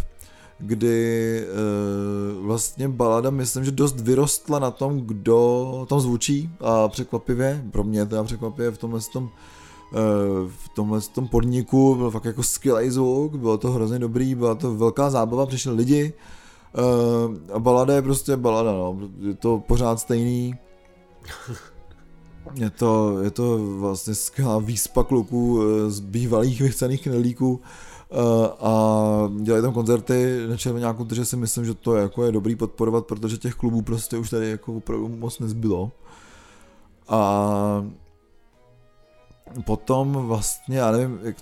[0.59, 1.45] kdy
[2.41, 8.05] vlastně balada myslím, že dost vyrostla na tom, kdo tam zvučí a překvapivě, pro mě
[8.05, 9.29] teda překvapivě v tomhle tom
[10.47, 14.75] v tomhle tom podniku byl fakt jako skvělý zvuk, bylo to hrozně dobrý, byla to
[14.75, 16.13] velká zábava, přišli lidi,
[16.77, 18.97] Uh, balada je prostě balada, no.
[19.19, 20.55] Je to pořád stejný.
[22.55, 29.31] Je to, je to vlastně skvělá výspa kluků eh, z bývalých vychcených knedlíků uh, a
[29.41, 33.05] dělají tam koncerty na Červenáku, takže si myslím, že to je, jako je dobrý podporovat,
[33.05, 35.91] protože těch klubů prostě už tady jako opravdu moc nezbylo.
[37.07, 37.85] A
[39.65, 41.35] potom vlastně, já nevím, jak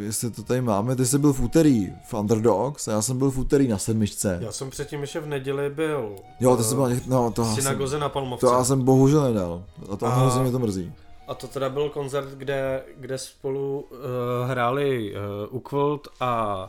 [0.00, 3.30] jestli to tady máme, ty jsi byl v úterý v Underdogs a já jsem byl
[3.30, 4.38] v úterý na sedmičce.
[4.42, 6.16] Já jsem předtím ještě v neděli byl.
[6.40, 7.06] Jo, ty jsi byl něk...
[7.06, 8.46] no, to synagoze jsem, na Palmovce.
[8.46, 9.64] To já jsem bohužel nedal.
[9.92, 10.92] A to a, hrozně mě to mrzí.
[11.28, 13.98] A to teda byl koncert, kde, kde spolu uh,
[14.50, 16.64] hráli uh, Ukvult a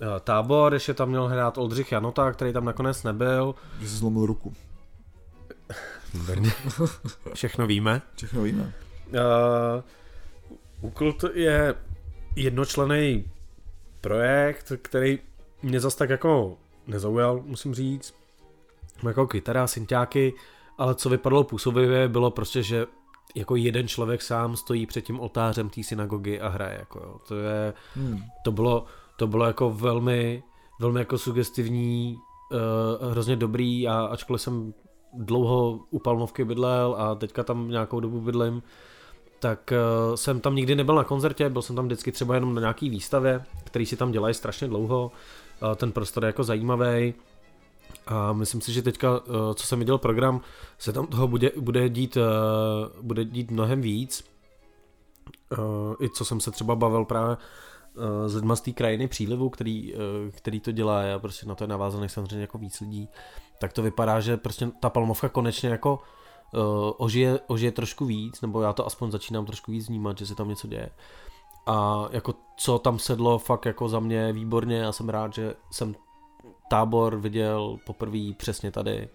[0.00, 3.54] uh, Tábor, ještě tam měl hrát Oldřich Janota, který tam nakonec nebyl.
[3.80, 4.54] Že jsi zlomil ruku.
[7.34, 8.02] Všechno víme.
[8.16, 8.72] Všechno víme.
[9.12, 9.82] Uh,
[10.80, 11.74] Ukult je
[12.36, 13.24] jednočlený
[14.00, 15.18] projekt, který
[15.62, 18.14] mě zas tak jako nezaujal, musím říct.
[19.06, 20.34] Jako kytara, synťáky,
[20.78, 22.86] ale co vypadalo působivě, bylo prostě, že
[23.34, 26.76] jako jeden člověk sám stojí před tím oltářem té synagogy a hraje.
[26.78, 27.18] Jako jo.
[27.28, 28.22] To, je, hmm.
[28.44, 28.84] to, bylo,
[29.16, 30.42] to bylo jako velmi,
[30.80, 32.18] velmi jako sugestivní,
[32.50, 34.74] uh, hrozně dobrý a ačkoliv jsem
[35.12, 38.62] dlouho u Palmovky bydlel a teďka tam nějakou dobu bydlím,
[39.40, 42.60] tak uh, jsem tam nikdy nebyl na koncertě, byl jsem tam vždycky třeba jenom na
[42.60, 45.12] nějaký výstavě, který si tam dělají strašně dlouho.
[45.62, 47.14] Uh, ten prostor je jako zajímavý.
[48.06, 50.40] A myslím si, že teďka, uh, co jsem viděl program,
[50.78, 52.22] se tam toho bude, bude, dít, uh,
[53.02, 54.24] bude dít mnohem víc.
[56.00, 57.36] I co jsem se třeba bavil právě
[58.26, 59.94] s lidma z té krajiny přílivu, který,
[60.30, 63.08] který to dělá a prostě na to je navázaný samozřejmě jako víc lidí,
[63.58, 65.98] tak to vypadá, že prostě ta Palmovka konečně jako
[66.52, 66.60] uh,
[66.96, 70.48] ožije, ožije trošku víc, nebo já to aspoň začínám trošku víc vnímat, že se tam
[70.48, 70.90] něco děje.
[71.66, 75.94] A jako co tam sedlo fakt jako za mě výborně, já jsem rád, že jsem
[76.70, 79.08] tábor viděl poprvé přesně tady,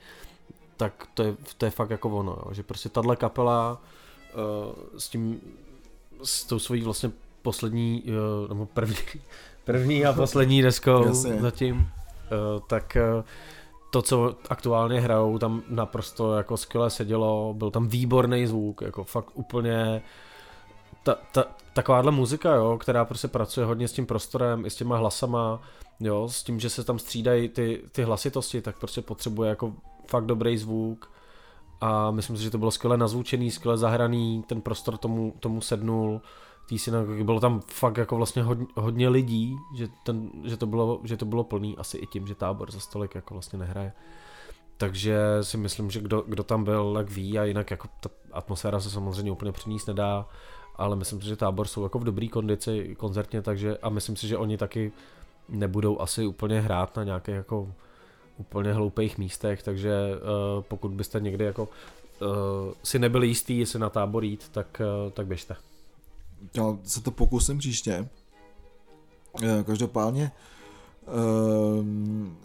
[0.78, 2.54] tak to je, to je fakt jako ono, jo.
[2.54, 3.82] že prostě tahle kapela
[4.36, 5.42] uh, s tím,
[6.24, 8.96] s tou svojí vlastně poslední, uh, nebo první,
[9.64, 13.24] první a poslední deskou zatím, uh, tak uh,
[13.96, 19.30] to, co aktuálně hrajou, tam naprosto jako skvěle sedělo, byl tam výborný zvuk, jako fakt
[19.34, 20.02] úplně
[21.04, 24.98] ta, ta, takováhle muzika, jo, která prostě pracuje hodně s tím prostorem, i s těma
[24.98, 25.62] hlasama,
[26.00, 29.74] jo, s tím, že se tam střídají ty, ty hlasitosti, tak prostě potřebuje jako
[30.08, 31.12] fakt dobrý zvuk
[31.82, 36.22] a myslím si, že to bylo skvěle nazvučený, skvěle zahraný, ten prostor tomu, tomu sednul,
[36.66, 41.00] tý synagogy, bylo tam fakt jako vlastně hodně, hodně lidí, že, ten, že, to bylo,
[41.04, 43.94] že to bylo plný, asi i tím, že tábor za stolik jako vlastně nehraje.
[44.78, 48.80] Takže si myslím, že kdo, kdo tam byl, tak ví a jinak jako ta atmosféra
[48.80, 50.30] se samozřejmě úplně přenést nedá,
[50.76, 54.28] ale myslím si, že tábor jsou jako v dobré kondici koncertně, takže a myslím si,
[54.28, 54.92] že oni taky
[55.50, 57.72] nebudou asi úplně hrát na nějakých jako
[58.38, 62.28] úplně hloupých místech, takže uh, pokud byste někdy jako uh,
[62.84, 65.56] si nebyli jistý, jestli na tábor jít, tak, uh, tak běžte.
[66.54, 68.10] Já se to pokusím příště.
[69.66, 70.32] Každopádně
[71.80, 72.38] um,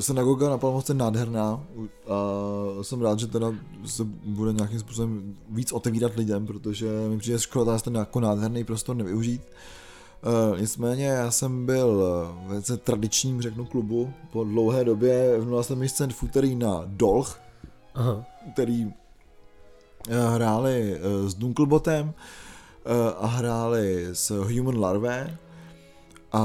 [0.00, 1.64] synagoga na Palmovce je nádherná
[2.08, 2.14] a
[2.82, 3.52] jsem rád, že teda
[3.86, 8.96] se bude nějakým způsobem víc otevírat lidem, protože mi přijde škoda ten jako nádherný prostor
[8.96, 9.42] nevyužít.
[10.52, 12.02] Uh, nicméně já jsem byl
[12.44, 15.62] v velice tradičním, řeknu, klubu po dlouhé době v 0.
[15.74, 17.40] místce v úterý na Dolch,
[17.94, 18.24] Aha.
[18.52, 18.92] který uh,
[20.34, 22.12] hráli uh, s Dunkelbotem uh,
[23.18, 25.38] a hráli s Human Larve
[26.32, 26.42] a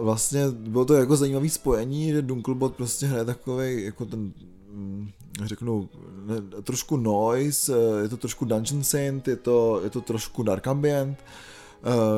[0.00, 4.32] vlastně bylo to jako zajímavé spojení, že Dunkelbot prostě hraje takový jako ten
[4.72, 5.10] mm,
[5.44, 5.88] řeknu,
[6.26, 7.72] ne, trošku noise,
[8.02, 11.18] je to trošku dungeon synth, je to, je to trošku dark ambient,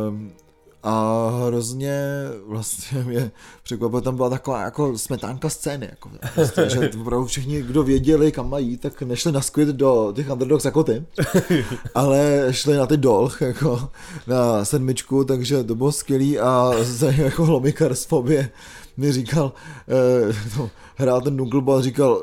[0.09, 0.33] um,
[0.83, 2.01] a hrozně
[2.47, 3.31] vlastně mě
[3.63, 8.51] překvapilo, tam byla taková jako smetánka scény, jako vlastně, že opravdu všichni, kdo věděli, kam
[8.51, 11.05] mají, tak nešli na squid do těch underdogs jako ty,
[11.95, 13.89] ale šli na ty dolch, jako
[14.27, 16.73] na sedmičku, takže to bylo skvělý a
[17.17, 18.51] jako hlomikar z fobie
[18.97, 19.53] mi říkal,
[19.89, 22.23] eh, no, hrál ten Dunkelbot, říkal,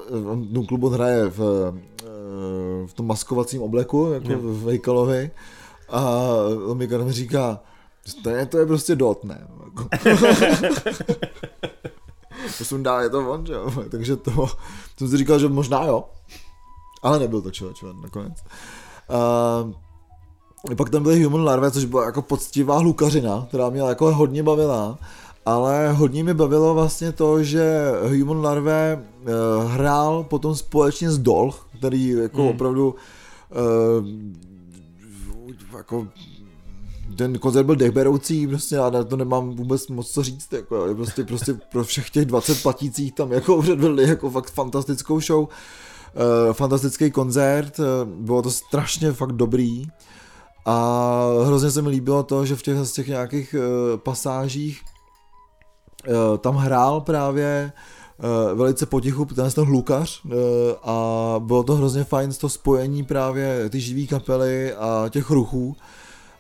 [0.51, 1.39] Dunkelbot hraje v,
[2.03, 4.41] eh, v tom maskovacím obleku, jako yeah.
[4.41, 5.31] v Vejkalovi,
[5.89, 5.99] a
[6.65, 7.59] Hlomikar mi říká,
[8.13, 9.47] to je, to je prostě dot, ne?
[12.57, 13.71] to sundá, je to on, že jo?
[13.91, 14.47] Takže to,
[14.97, 16.03] jsem si říkal, že možná jo.
[17.03, 18.43] Ale nebyl to člověk, člověk nakonec.
[20.69, 24.43] Uh, pak tam byly Human Larve, což byla jako poctivá hlukařina, která mě jako hodně
[24.43, 24.97] bavila.
[25.45, 31.67] Ale hodně mi bavilo vlastně to, že Human Larve uh, hrál potom společně s Dolch,
[31.77, 32.49] který jako hmm.
[32.49, 32.95] opravdu
[33.55, 34.07] uh,
[35.77, 36.07] jako
[37.17, 41.23] ten koncert byl dechberoucí, prostě já na to nemám vůbec moc co říct, jako, prostě,
[41.23, 47.11] prostě pro všech těch 20 platících tam jako předvedli jako fakt fantastickou show, uh, fantastický
[47.11, 49.83] koncert, uh, bylo to strašně fakt dobrý
[50.65, 54.81] a hrozně se mi líbilo to, že v těch, z těch nějakých uh, pasážích
[56.39, 57.71] tam hrál právě
[58.53, 60.21] velice potichu ten ten hlukař
[60.83, 65.75] a bylo to hrozně fajn toho spojení právě ty živý kapely a těch ruchů,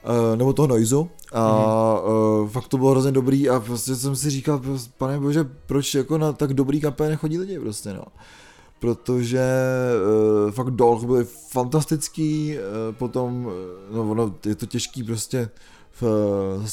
[0.09, 2.41] uh, nebo toho noizu a mm.
[2.43, 4.61] uh, fakt to bylo hrozně dobrý a prostě jsem si říkal,
[4.97, 8.03] pane bože, proč jako na tak dobrý kapel nechodí lidi prostě no
[8.79, 9.45] protože
[10.45, 13.51] uh, fakt Dolch byl fantastický, uh, potom,
[13.91, 15.49] no ono, je to těžký prostě
[16.01, 16.03] v,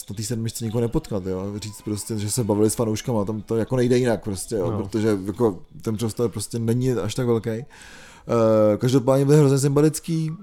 [0.08, 3.56] na té sedmičce nikoho nepotkat, jo, říct prostě, že se bavili s fanouškama, tam to
[3.56, 4.78] jako nejde jinak prostě, jo, no.
[4.78, 7.64] protože jako ten prostor prostě není až tak velký.
[8.26, 10.36] Uh, každopádně byl hrozně sympatický uh,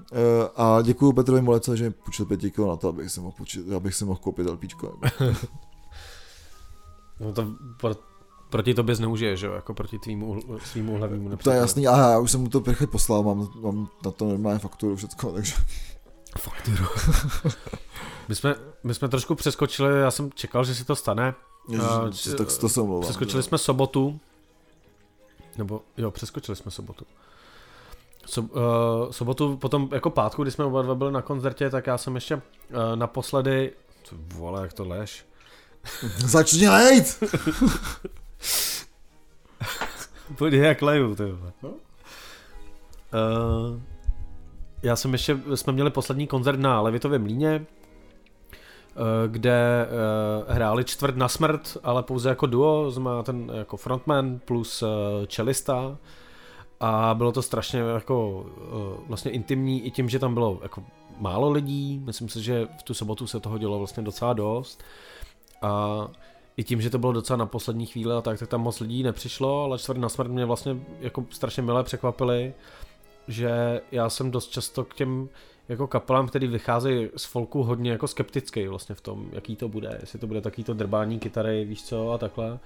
[0.56, 3.72] a děkuji Petrovi Molece, že mi půjčil pěti kilo na to, abych si mohl, půjčit,
[3.72, 4.98] abych si mohl koupit LPčko.
[7.20, 7.46] no to
[7.80, 7.94] pro,
[8.50, 12.18] proti tobě zneužije, že jo, jako proti tvýmu, svýmu hlavnímu To je jasný, a já
[12.18, 15.54] už jsem mu to pěkně poslal, mám, mám na to normálně fakturu všechno, takže...
[16.38, 16.84] Fakturu.
[18.28, 21.34] my, jsme, my jsme trošku přeskočili, já jsem čekal, že si to stane.
[21.68, 23.02] Ježiš, uh, tak to se omlouvám.
[23.02, 24.20] Přeskočili jsme sobotu,
[25.58, 27.04] nebo jo, přeskočili jsme sobotu.
[28.26, 31.98] So, uh, sobotu, potom jako pátku, kdy jsme oba dva byli na koncertě, tak já
[31.98, 32.40] jsem ještě uh,
[32.94, 35.26] naposledy, co vole, jak to lež.
[36.16, 37.22] Začni lejt!
[40.38, 41.52] Pojď, jak leju, ty vole.
[41.62, 41.70] Uh,
[44.82, 47.66] já jsem ještě, jsme měli poslední koncert na Levitově mlíně,
[49.26, 54.82] kde uh, hráli čtvrt na smrt, ale pouze jako duo, má ten jako frontman plus
[54.82, 54.88] uh,
[55.26, 55.96] čelista
[56.80, 60.84] a bylo to strašně jako uh, vlastně intimní i tím, že tam bylo jako
[61.18, 64.82] málo lidí, myslím si, že v tu sobotu se toho dělo vlastně docela dost.
[65.62, 66.08] A
[66.56, 69.02] i tím, že to bylo docela na poslední chvíli a tak, tak tam moc lidí
[69.02, 72.54] nepřišlo, ale čtvrt na smrt mě vlastně jako strašně milé překvapili,
[73.28, 75.28] že já jsem dost často k těm
[75.70, 79.98] jako kapelám, který vycházejí z folku hodně jako skeptický vlastně v tom, jaký to bude,
[80.00, 82.58] jestli to bude taký to drbání kytary, víš co, a takhle.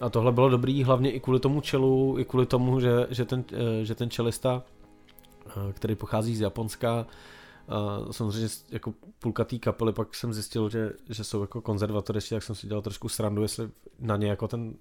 [0.00, 3.44] A tohle bylo dobrý hlavně i kvůli tomu čelu, i kvůli tomu, že, že, ten,
[3.52, 4.62] eh, že ten čelista,
[5.46, 7.06] eh, který pochází z Japonska,
[7.68, 12.42] a samozřejmě jako půlka té kapely pak jsem zjistil, že, že jsou jako konzervatoristi, tak
[12.42, 14.72] jsem si dělal trošku srandu, jestli na ně jako ten uh,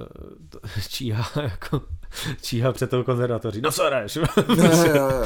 [0.00, 1.82] uh, číhá, jako,
[2.42, 3.60] číhá před tou konzervatoří.
[3.60, 3.90] No co?
[3.90, 4.06] Ne,
[4.96, 5.24] jo, jo.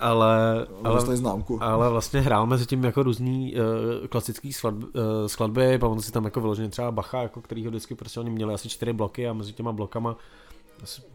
[0.00, 1.62] Ale, ale, známku.
[1.62, 6.24] ale vlastně hrál mezi tím jako různý uh, klasický skladby, uh, skladby, pamatuju si tam
[6.24, 9.52] jako vyloženě třeba Bacha, jako kterýho vždycky prostě oni měli asi čtyři bloky a mezi
[9.52, 10.16] těma blokama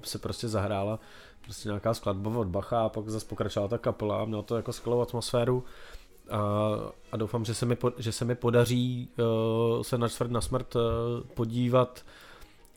[0.03, 0.99] se prostě zahrála
[1.43, 4.73] prostě nějaká skladba od Bacha a pak zase pokračovala ta kapela a mělo to jako
[4.73, 5.63] skvělou atmosféru
[6.31, 6.39] a,
[7.11, 9.09] a doufám, že se mi, že se mi podaří
[9.75, 10.81] uh, se na čtvrt na smrt uh,
[11.33, 12.05] podívat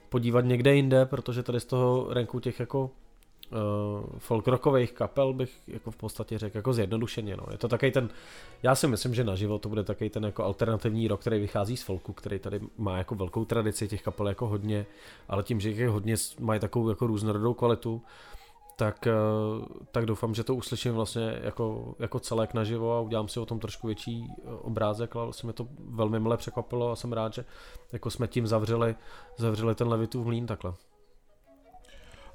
[0.08, 2.90] podívat někde jinde, protože tady z toho renku těch jako
[3.50, 7.36] uh, folk rockových kapel bych jako v podstatě řekl jako zjednodušeně.
[7.36, 7.46] No.
[7.50, 8.08] Je to takový ten,
[8.62, 11.82] já si myslím, že naživo to bude takový ten jako alternativní rock, který vychází z
[11.82, 14.86] folku, který tady má jako velkou tradici těch kapel jako hodně,
[15.28, 18.02] ale tím, že je hodně mají takovou jako různorodou kvalitu,
[18.76, 19.08] tak,
[19.58, 23.46] uh, tak doufám, že to uslyším vlastně jako, jako celek naživo a udělám si o
[23.46, 27.34] tom trošku větší eh, obrázek, ale vlastně mě to velmi milé překvapilo a jsem rád,
[27.34, 27.44] že
[27.92, 28.94] jako jsme tím zavřeli,
[29.36, 30.74] zavřeli ten Levitův mlín takhle.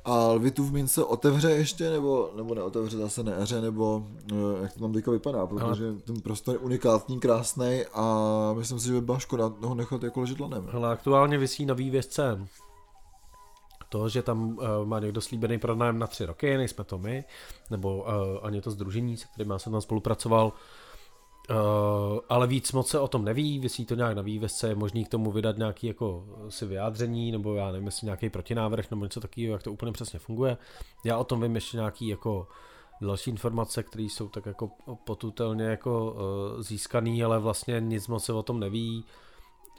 [0.06, 4.80] A Lvitův mín se otevře ještě, nebo, nebo neotevře, zase neeře, nebo eh, jak to
[4.80, 5.96] tam teďka vypadá, protože Ale...
[5.96, 10.22] ten prostor je unikátní, krásný a myslím si, že by byla škoda ho nechat jako
[10.22, 10.68] ležet lanem.
[10.72, 12.48] Hele, aktuálně vysí na vývězce
[13.92, 17.24] to, že tam uh, má někdo slíbený pronájem na tři roky, nejsme to my,
[17.70, 18.06] nebo uh,
[18.42, 20.54] ani to združení, se kterým já jsem tam spolupracoval,
[21.52, 25.06] Uh, ale víc moc se o tom neví, vysí to nějak na vývesce, je možný
[25.06, 29.20] k tomu vydat nějaký jako si vyjádření, nebo já nevím, jestli nějaký protinávrh, nebo něco
[29.20, 30.58] takového, jak to úplně přesně funguje.
[31.06, 32.48] Já o tom vím ještě nějaký jako
[33.02, 34.72] další informace, které jsou tak jako
[35.04, 39.06] potutelně jako uh, získaný, ale vlastně nic moc se o tom neví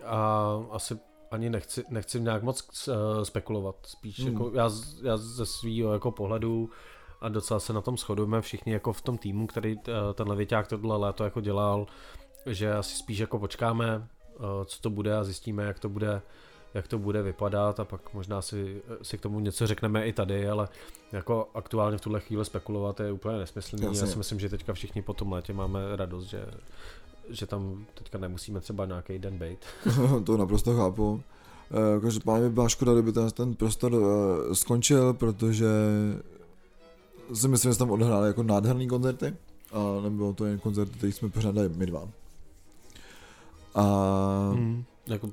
[0.04, 0.98] a asi
[1.30, 4.32] ani nechci, nechci nějak moc uh, spekulovat, spíš hmm.
[4.32, 4.70] jako já,
[5.02, 6.70] já ze svého jako pohledu
[7.22, 9.82] a docela se na tom shodujeme všichni jako v tom týmu, který uh,
[10.14, 11.86] tenhle věťák tohle léto jako dělal,
[12.46, 16.22] že asi spíš jako počkáme, uh, co to bude a zjistíme, jak to bude
[16.74, 20.48] jak to bude vypadat a pak možná si, si k tomu něco řekneme i tady,
[20.48, 20.68] ale
[21.12, 23.82] jako aktuálně v tuhle chvíli spekulovat je úplně nesmyslný.
[23.82, 24.00] Jasně.
[24.00, 26.46] Já si myslím, že teďka všichni po tom létě máme radost, že
[27.28, 29.58] že tam teďka nemusíme třeba nějaký den být.
[30.24, 31.22] to naprosto chápu.
[31.70, 33.92] Eh, každopádně by byla škoda, kdyby ten, ten prostor
[34.52, 35.66] skončil, protože
[37.34, 39.34] si myslím, že tam odehráli jako nádherný koncerty
[39.72, 42.08] a nebylo to jen koncerty, který jsme pořádali my dva.
[43.74, 43.84] A...
[44.54, 45.30] Hmm, jako,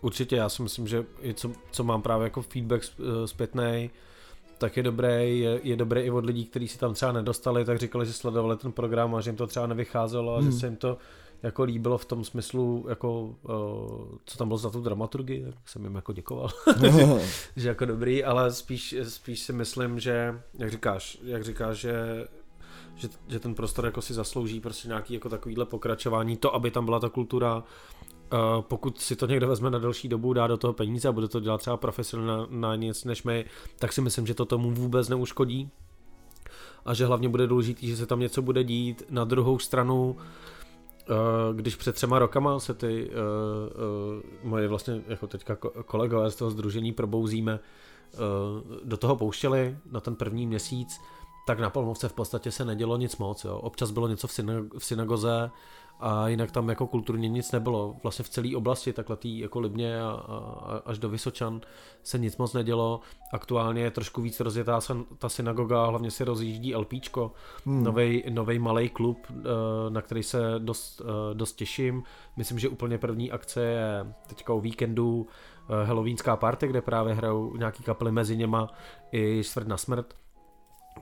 [0.00, 3.90] určitě, já si myslím, že i co, co mám právě jako feedback eh, zpětný,
[4.58, 7.78] tak je dobré, je, je dobré i od lidí, kteří si tam třeba nedostali, tak
[7.78, 10.50] říkali, že sledovali ten program a že jim to třeba nevycházelo a hmm.
[10.50, 10.98] že se jim to
[11.42, 15.84] jako líbilo v tom smyslu, jako, uh, co tam bylo za tu dramaturgii, tak jsem
[15.84, 16.50] jim jako děkoval,
[17.56, 22.26] že jako dobrý, ale spíš, spíš si myslím, že, jak říkáš, jak říkáš, že
[22.96, 26.84] že, že ten prostor jako si zaslouží prostě nějaký jako takovýhle pokračování, to, aby tam
[26.84, 27.64] byla ta kultura,
[28.32, 31.28] Uh, pokud si to někdo vezme na delší dobu, dá do toho peníze a bude
[31.28, 33.44] to dělat třeba profesionálně nic než my,
[33.78, 35.70] tak si myslím, že to tomu vůbec neuškodí.
[36.84, 39.02] A že hlavně bude důležitý, že se tam něco bude dít.
[39.10, 40.55] Na druhou stranu, Eh,
[41.52, 46.50] když před třema rokama se ty uh, uh, moje vlastně jako teďka kolegové z toho
[46.50, 47.60] združení probouzíme
[48.84, 51.00] do toho pouštěli na ten první měsíc,
[51.46, 53.44] tak na Palmovce v podstatě se nedělo nic moc.
[53.44, 53.58] Jo.
[53.58, 54.28] Občas bylo něco
[54.78, 55.50] v synagoze,
[56.00, 57.96] a jinak tam jako kulturně nic nebylo.
[58.02, 61.60] Vlastně v celé oblasti, takhle tý jako Libně a, a, až do Vysočan
[62.02, 63.00] se nic moc nedělo.
[63.32, 64.80] Aktuálně je trošku víc rozjetá
[65.18, 67.32] ta synagoga, hlavně se rozjíždí LPčko,
[67.66, 67.84] hmm.
[68.28, 69.44] novej, malý klub, eh,
[69.90, 72.02] na který se dost, eh, dost těším.
[72.36, 75.26] Myslím, že úplně první akce je teďka o víkendu
[75.68, 78.68] eh, Halloweenská party, kde právě hrajou nějaký kapely mezi něma
[79.12, 80.14] i Čtvrt na smrt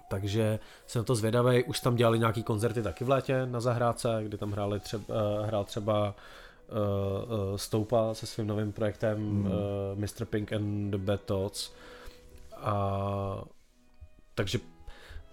[0.09, 1.65] takže jsem na to zvědavý.
[1.65, 5.47] Už tam dělali nějaký koncerty taky v létě na zahrádce, kdy tam hráli třeba, uh,
[5.47, 6.15] hrál třeba
[6.69, 9.47] uh, uh, Stoupa se svým novým projektem mm.
[9.47, 9.53] uh,
[9.95, 10.25] Mr.
[10.25, 11.73] Pink and the Bad Thoughts.
[12.57, 13.45] A,
[14.35, 14.59] takže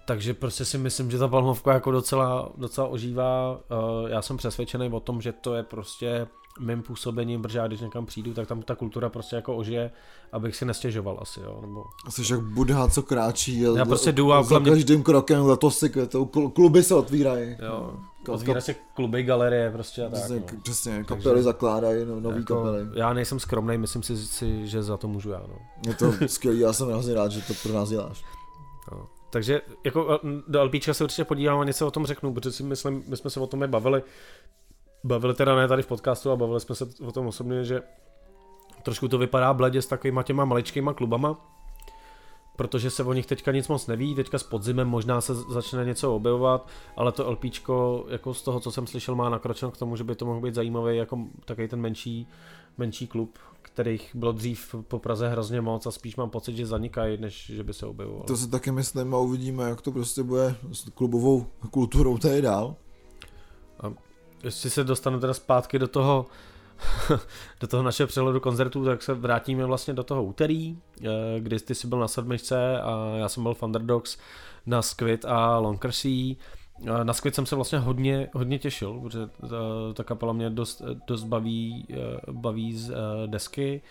[0.06, 3.52] takže prostě si myslím, že ta Palmovka jako docela, docela ožívá.
[3.52, 6.28] Uh, já jsem přesvědčený o tom, že to je prostě
[6.59, 9.91] mým působením, protože já když někam přijdu, tak tam ta kultura prostě jako ožije,
[10.31, 11.83] abych si nestěžoval asi, jo, nebo...
[12.07, 14.71] Asi jak Budha, co kráčí, já prostě jdu a za mě...
[14.71, 17.57] každým krokem letos si květou, kluby se otvírají.
[17.65, 17.93] Jo,
[18.29, 20.19] otvírají se kluby, galerie prostě a tak.
[20.19, 20.59] Přesně, no.
[20.63, 22.87] přesně kapely Takže, zakládají, no, nový jako, kapely.
[22.93, 25.55] Já nejsem skromný, myslím si, si, že za to můžu já, no.
[25.87, 28.23] Je to skvělý, já jsem hrozně rád, že to pro nás děláš.
[28.91, 29.07] No.
[29.29, 33.03] Takže jako do LPčka se určitě podívám a něco o tom řeknu, protože si myslím,
[33.07, 34.03] my jsme se o tom bavili,
[35.04, 37.82] bavili teda ne tady v podcastu a bavili jsme se o tom osobně, že
[38.84, 41.47] trošku to vypadá bledě s takovýma těma maličkýma klubama,
[42.56, 46.16] protože se o nich teďka nic moc neví, teďka s podzimem možná se začne něco
[46.16, 50.04] objevovat, ale to LPčko, jako z toho, co jsem slyšel, má nakročeno k tomu, že
[50.04, 52.28] by to mohl být zajímavý, jako takový ten menší,
[52.78, 57.18] menší klub, kterých bylo dřív po Praze hrozně moc a spíš mám pocit, že zanikají,
[57.18, 58.26] než že by se objevovali.
[58.28, 62.76] To si taky myslím a uvidíme, jak to prostě bude s klubovou kulturou tady dál.
[63.80, 63.93] A
[64.43, 66.25] jestli se dostanu teda zpátky do toho,
[67.61, 71.75] do toho našeho přehledu koncertů, tak se vrátíme vlastně do toho úterý, eh, kdy ty
[71.75, 74.17] jsi byl na sedmičce a já jsem byl v Underdogs
[74.65, 76.35] na Squid a Lonkersea.
[76.85, 79.57] Eh, na Squid jsem se vlastně hodně, hodně těšil, protože ta,
[79.93, 82.93] ta kapela mě dost, dost baví, eh, baví z
[83.25, 83.81] desky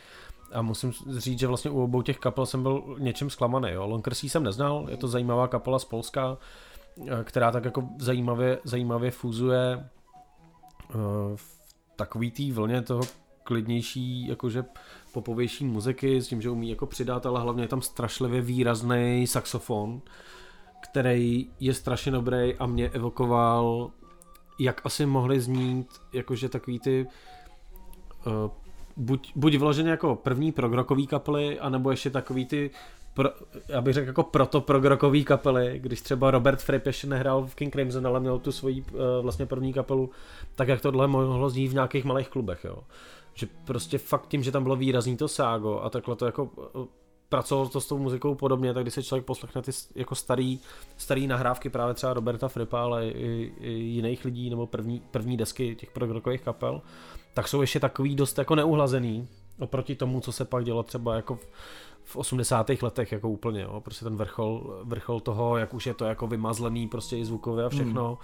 [0.53, 3.69] a musím říct, že vlastně u obou těch kapel jsem byl něčím zklamaný.
[3.71, 3.87] Jo.
[3.87, 6.37] Lonkersea jsem neznal, je to zajímavá kapela z Polska,
[7.25, 9.85] která tak jako zajímavě, zajímavě fúzuje
[11.37, 11.61] v
[11.97, 13.03] takový té vlně toho
[13.43, 14.65] klidnější, jakože
[15.13, 20.03] popovější muziky s tím, že umí jako přidat, ale hlavně je tam strašlivě výrazný saxofon,
[20.83, 23.91] který je strašně dobrý a mě evokoval,
[24.59, 27.07] jak asi mohly znít jakože takový ty
[28.27, 28.33] uh,
[28.97, 32.71] buď, buď vyloženě jako první progrokový kapely, anebo ještě takový ty
[33.15, 33.31] pro,
[33.69, 37.73] já bych řekl jako proto progrokový kapely, když třeba Robert Fripp ještě nehrál v King
[37.73, 40.11] Crimson, ale měl tu svoji uh, vlastně první kapelu,
[40.55, 42.79] tak jak tohle mohlo znít v nějakých malých klubech, jo.
[43.35, 46.87] Že prostě fakt tím, že tam bylo výrazný to ságo a takhle to jako uh,
[47.29, 50.61] pracovalo to s tou muzikou podobně, tak když se člověk poslechne ty jako starý,
[50.97, 55.77] starý nahrávky právě třeba Roberta Fripa, ale i, i jiných lidí, nebo první, první desky
[55.77, 56.83] těch progrokových kapel,
[57.35, 61.35] tak jsou ještě takový dost jako neuhlazený oproti tomu, co se pak dělo třeba jako
[61.35, 61.47] v,
[62.11, 62.71] v 80.
[62.83, 66.89] letech jako úplně, jo, prostě ten vrchol, vrchol toho, jak už je to jako vymazlený
[66.89, 68.17] prostě i zvukově a všechno, hmm.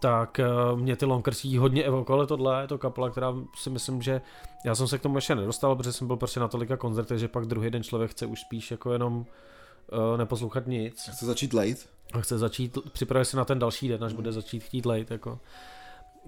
[0.00, 0.40] tak
[0.72, 4.20] uh, mě ty Lonkersí hodně evokovaly tohle, je to kapela, která si myslím, že
[4.64, 7.28] já jsem se k tomu ještě nedostal, protože jsem byl prostě na tolika koncertech, že
[7.28, 11.08] pak druhý den člověk chce už spíš jako jenom uh, neposlouchat nic.
[11.12, 11.80] Chce začít late?
[12.12, 14.16] A chce začít, připravit se na ten další den, až hmm.
[14.16, 15.38] bude začít chtít late, jako.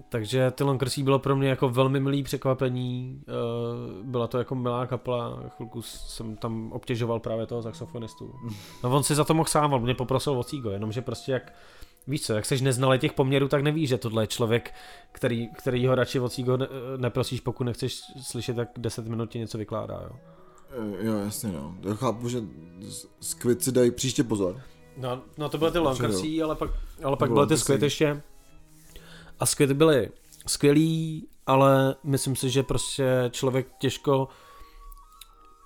[0.09, 3.33] Takže Tylon Krsí bylo pro mě jako velmi milý překvapení, eh,
[4.03, 8.33] byla to jako milá kapela, chvilku jsem tam obtěžoval právě toho saxofonistu.
[8.83, 11.53] No on si za to mohl sám, on mě poprosil o cígo, jenomže prostě jak,
[12.07, 14.73] víš co, jak seš neznalý těch poměrů, tak nevíš, že tohle je člověk,
[15.11, 19.39] který, který ho radši o cígo ne, neprosíš, pokud nechceš slyšet, tak 10 minut ti
[19.39, 20.15] něco vykládá, jo.
[20.71, 21.75] Eh, jo, jasně, no.
[21.81, 22.43] Já chápu, že
[23.21, 24.61] skvět si dají příště pozor.
[24.97, 26.71] No, no to byly ty Lankersí, ale pak,
[27.03, 28.21] ale pak byly ty skvět ještě
[29.41, 30.11] a skvět byly
[30.47, 34.27] skvělý, ale myslím si, že prostě člověk těžko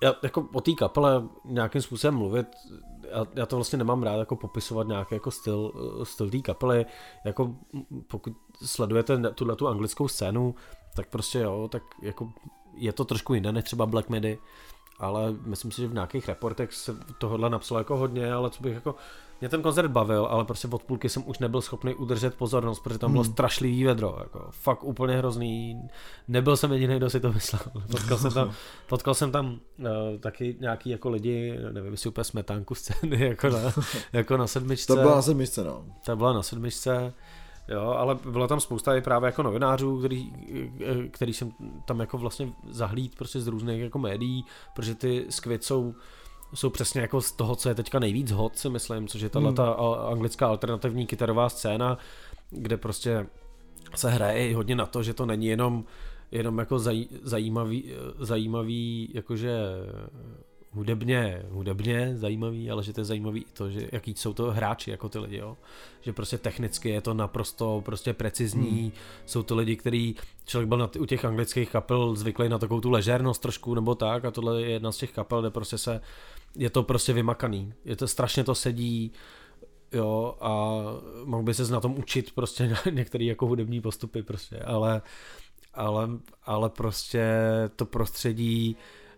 [0.02, 2.46] já jako o té kapele nějakým způsobem mluvit,
[3.10, 5.72] já, já, to vlastně nemám rád jako popisovat nějaký jako styl,
[6.02, 6.86] styl té kapely,
[7.24, 7.56] jako
[8.06, 8.32] pokud
[8.64, 10.54] sledujete tuhle tu anglickou scénu,
[10.94, 12.32] tak prostě jo, tak jako
[12.74, 14.38] je to trošku jiné než třeba Black Midi,
[14.98, 18.74] ale myslím si, že v nějakých reportech se tohohle napsalo jako hodně, ale co bych
[18.74, 18.94] jako
[19.40, 22.98] mě ten koncert bavil, ale prostě od půlky jsem už nebyl schopný udržet pozornost, protože
[22.98, 23.32] tam bylo hmm.
[23.32, 25.88] strašlivý vedro, jako fakt úplně hrozný.
[26.28, 27.60] Nebyl jsem jediný, kdo si to myslel.
[27.90, 28.52] Potkal jsem tam,
[28.88, 29.86] potkal jsem tam uh,
[30.20, 33.58] taky nějaký jako lidi, nevím, jestli úplně smetánku scény, jako na,
[34.12, 34.86] jako na sedmičce.
[34.86, 35.84] To byla na sedmičce, no.
[36.06, 37.12] To byla na sedmičce.
[37.68, 40.32] Jo, ale byla tam spousta i právě jako novinářů, který,
[40.86, 41.52] eh, který jsem
[41.84, 45.94] tam jako vlastně zahlíd prostě z různých jako médií, protože ty skvět jsou
[46.54, 49.48] jsou přesně jako z toho, co je teďka nejvíc hot, si myslím, což je tahle
[49.48, 49.56] hmm.
[49.56, 49.72] ta
[50.10, 51.98] anglická alternativní kytarová scéna,
[52.50, 53.26] kde prostě
[53.94, 55.84] se hraje hodně na to, že to není jenom,
[56.30, 59.58] jenom jako zaj, zajímavý, zajímavý jakože
[60.76, 64.90] hudebně, hudebně zajímavý, ale že to je zajímavý i to, že jaký jsou to hráči
[64.90, 65.56] jako ty lidi, jo.
[66.00, 68.92] Že prostě technicky je to naprosto prostě precizní, hmm.
[69.26, 70.14] jsou to lidi, který
[70.44, 73.94] člověk byl na t- u těch anglických kapel zvyklý na takovou tu ležernost trošku nebo
[73.94, 76.00] tak a tohle je jedna z těch kapel, kde prostě se
[76.56, 77.72] je to prostě vymakaný.
[77.84, 79.12] Je to strašně to sedí,
[79.92, 80.82] jo, a
[81.24, 85.02] mohl by se na tom učit prostě některé jako hudební postupy prostě, ale,
[85.74, 86.08] ale,
[86.44, 87.26] ale prostě
[87.76, 88.76] to prostředí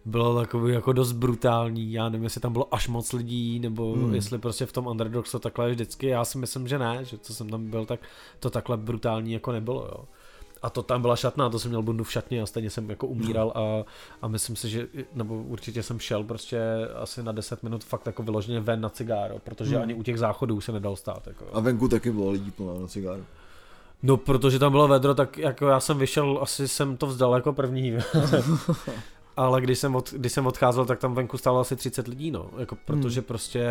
[0.08, 4.14] bylo takový jako dost brutální, já nevím, jestli tam bylo až moc lidí, nebo hmm.
[4.14, 7.18] jestli prostě v tom Underdogs to takhle je vždycky, já si myslím, že ne, že
[7.18, 8.00] co jsem tam byl, tak
[8.40, 10.04] to takhle brutální jako nebylo, jo
[10.62, 13.06] a to tam byla šatná, to jsem měl bundu v šatně a stejně jsem jako
[13.06, 13.84] umíral a,
[14.22, 16.60] a myslím si, že, nebo určitě jsem šel prostě
[17.02, 19.82] asi na 10 minut fakt jako vyloženě ven na cigáro, protože hmm.
[19.82, 21.26] ani u těch záchodů se nedal stát.
[21.26, 21.44] Jako.
[21.52, 23.22] A venku taky bylo lidí plno na cigáro.
[24.02, 27.52] No, protože tam bylo vedro, tak jako já jsem vyšel, asi jsem to vzdal jako
[27.52, 27.92] první.
[29.38, 32.50] Ale když jsem, od, když jsem odcházel, tak tam venku stálo asi 30 lidí, no.
[32.58, 33.26] Jako, protože hmm.
[33.26, 33.70] prostě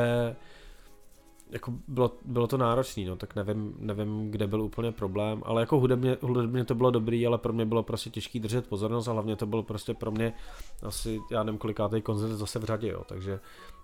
[1.50, 5.80] jako bylo, bylo to náročný, no, tak nevím, nevím, kde byl úplně problém, ale jako
[5.80, 9.36] hudebně, hudebně to bylo dobrý, ale pro mě bylo prostě těžký držet pozornost a hlavně
[9.36, 10.34] to bylo prostě pro mě
[10.84, 13.40] asi, já nevím kolikátý koncert zase v řadě, jo, takže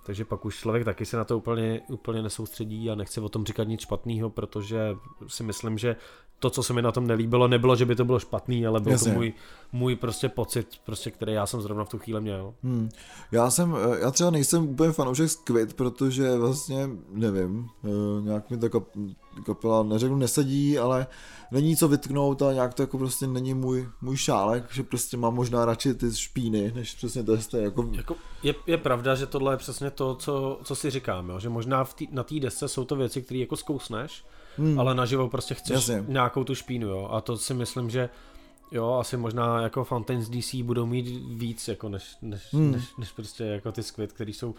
[0.05, 3.45] takže pak už člověk taky se na to úplně, úplně nesoustředí a nechce o tom
[3.45, 4.95] říkat nic špatného, protože
[5.27, 5.95] si myslím, že
[6.39, 8.91] to, co se mi na tom nelíbilo, nebylo, že by to bylo špatný, ale byl
[8.91, 9.11] Jasně.
[9.11, 9.33] to můj,
[9.71, 12.53] můj prostě pocit, prostě, který já jsem zrovna v tu chvíli měl.
[12.63, 12.89] Hmm.
[13.31, 18.69] Já jsem, já třeba nejsem úplně fanoušek Squid, protože vlastně, nevím, eh, nějak mi ta
[19.45, 21.07] kapela, neřeknu nesedí, ale
[21.51, 25.35] není co vytknout a nějak to jako prostě není můj, můj šálek, že prostě mám
[25.35, 27.89] možná radši ty špíny, než přesně to je jako...
[27.91, 31.39] jako je, je, pravda, že tohle je přesně to, co, co si říkám, jo?
[31.39, 34.25] že možná v tý, na té desce jsou to věci, které jako zkousneš,
[34.57, 34.79] hmm.
[34.79, 36.05] ale naživo prostě chceš Jasně.
[36.07, 38.09] nějakou tu špínu, jo, a to si myslím, že
[38.73, 42.71] Jo, asi možná jako Fountains DC budou mít víc, jako než, než, hmm.
[42.71, 44.55] než, než prostě jako ty Squid, který jsou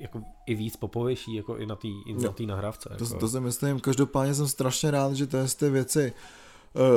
[0.00, 1.88] jako i víc popovější, jako i na té
[2.22, 2.88] na tý nahrávce.
[2.92, 3.06] Jako.
[3.06, 6.12] To, to si myslím, každopádně jsem strašně rád, že to je ty věci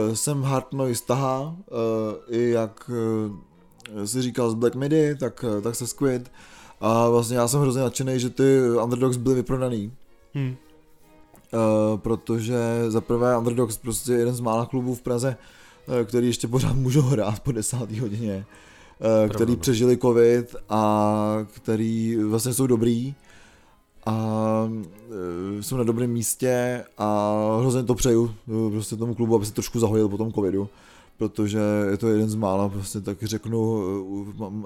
[0.08, 1.56] uh, jsem hard noise tahá, uh,
[2.28, 2.92] i jak
[3.96, 6.32] uh, si říkal z Black Midi, tak, uh, tak se Squid
[6.82, 9.94] a vlastně já jsem hrozně nadšený, že ty Underdogs byly vyprodaný.
[10.34, 10.56] Hmm.
[11.54, 15.38] Uh, protože za prvé Underdogs prostě jeden z mála klubů v Praze,
[15.88, 18.46] uh, který ještě pořád můžou hrát po desáté hodině.
[19.02, 19.58] Eh, který no.
[19.58, 23.16] přežili covid a který vlastně jsou dobrý
[24.06, 24.70] a
[25.60, 29.54] eh, jsou na dobrém místě a hrozně to přeju eh, prostě tomu klubu, aby se
[29.54, 30.70] trošku zahodil po tom covidu
[31.18, 33.84] protože je to jeden z mála, prostě tak řeknu,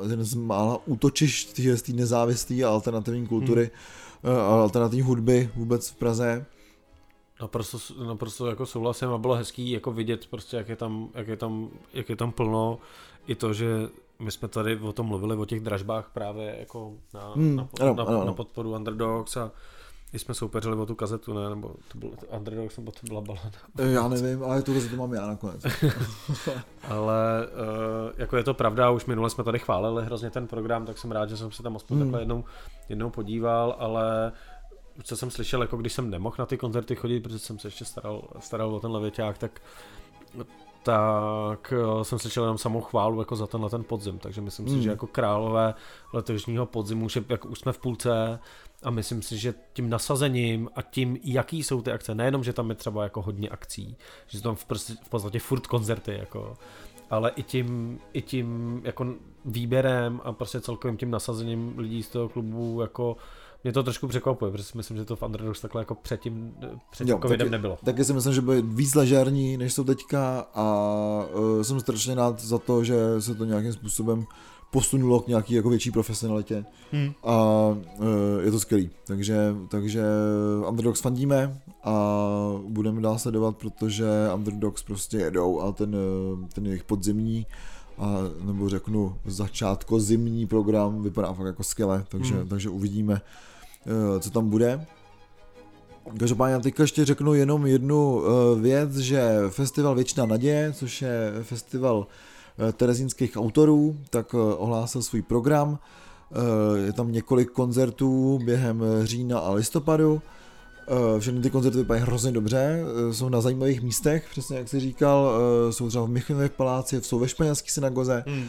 [0.10, 3.72] jeden z mála útočišť té nezávislé a alternativní kultury
[4.24, 4.36] hmm.
[4.36, 6.46] a alternativní hudby vůbec v Praze.
[7.44, 11.38] Naprosto, naprosto jako souhlasím a bylo hezký jako vidět prostě, jak je tam, jak je
[11.38, 12.80] tam, jak je tam plno,
[13.28, 13.90] i to, že
[14.20, 17.94] my jsme tady o tom mluvili, o těch dražbách právě jako na, hmm, na, ano,
[17.94, 18.26] na, ano.
[18.26, 19.52] na podporu Underdogs a
[20.14, 21.50] my jsme soupeřili o tu kazetu, ne?
[21.50, 23.60] Nebo to byl Underdogs, nebo to byla balada?
[23.80, 25.64] Eh, já nevím, ale tu kazetu mám já nakonec.
[26.90, 30.98] ale uh, jako je to pravda, už minule jsme tady chválili hrozně ten program, tak
[30.98, 32.06] jsem rád, že jsem se tam aspoň hmm.
[32.06, 32.44] takhle jednou,
[32.90, 34.32] jednou podíval, ale
[35.04, 37.86] co jsem slyšel, jako když jsem nemohl na ty koncerty chodit, protože jsem se ještě
[37.86, 39.62] staral, staral o ten levěťák, tak
[40.84, 44.78] tak eh, jsem slyšel jenom samou chválu jako za tenhle ten podzim, takže myslím hmm.
[44.78, 45.74] si, že jako králové
[46.14, 48.40] letošního podzimu, že jak už jsme v půlce
[48.84, 52.70] a myslím si, že tím nasazením a tím, jaký jsou ty akce, nejenom, že tam
[52.70, 56.58] je třeba jako hodně akcí, že jsou tam v, prostě, v podstatě furt koncerty, jako,
[57.10, 59.14] ale i tím, i tím jako
[59.46, 63.18] výběrem a prostě celkovým tím nasazením lidí z toho klubu jako
[63.64, 66.54] mě to trošku překvapuje, protože si myslím, že to v Underdogs takhle jako předtím,
[66.92, 67.78] před jo, covidem taky, nebylo.
[67.86, 70.66] Taky si myslím, že byly víc ležární, než jsou teďka a
[71.34, 74.26] uh, jsem strašně rád za to, že se to nějakým způsobem
[74.72, 77.12] posunulo k nějaký jako větší profesionalitě hmm.
[77.24, 78.06] a uh,
[78.42, 78.90] je to skvělý.
[79.08, 80.04] Takže, takže
[80.70, 82.18] Underdogs fandíme a
[82.68, 84.06] budeme dál sledovat, protože
[84.36, 85.96] Underdogs prostě jedou a ten,
[86.54, 87.48] ten jejich podzimní
[87.98, 92.48] a nebo řeknu začátko zimní program vypadá fakt jako skvěle, takže, hmm.
[92.48, 93.53] takže uvidíme, Eh,
[94.20, 94.86] co tam bude.
[96.20, 102.08] Každopádně teďka ještě řeknu jenom jednu eh, věc, že festival Věčná naděje, což je festival
[102.58, 105.80] eh, terezínských autorů, tak ohlásil svůj program.
[106.76, 110.22] Je tam několik koncertů během října a listopadu.
[111.20, 115.32] Všechny ty koncerty vypadají hrozně dobře, jsou na zajímavých místech, přesně jak jsi říkal,
[115.70, 118.24] jsou třeba v Michlinově paláci, jsou ve španělské synagoze.
[118.28, 118.48] Hmm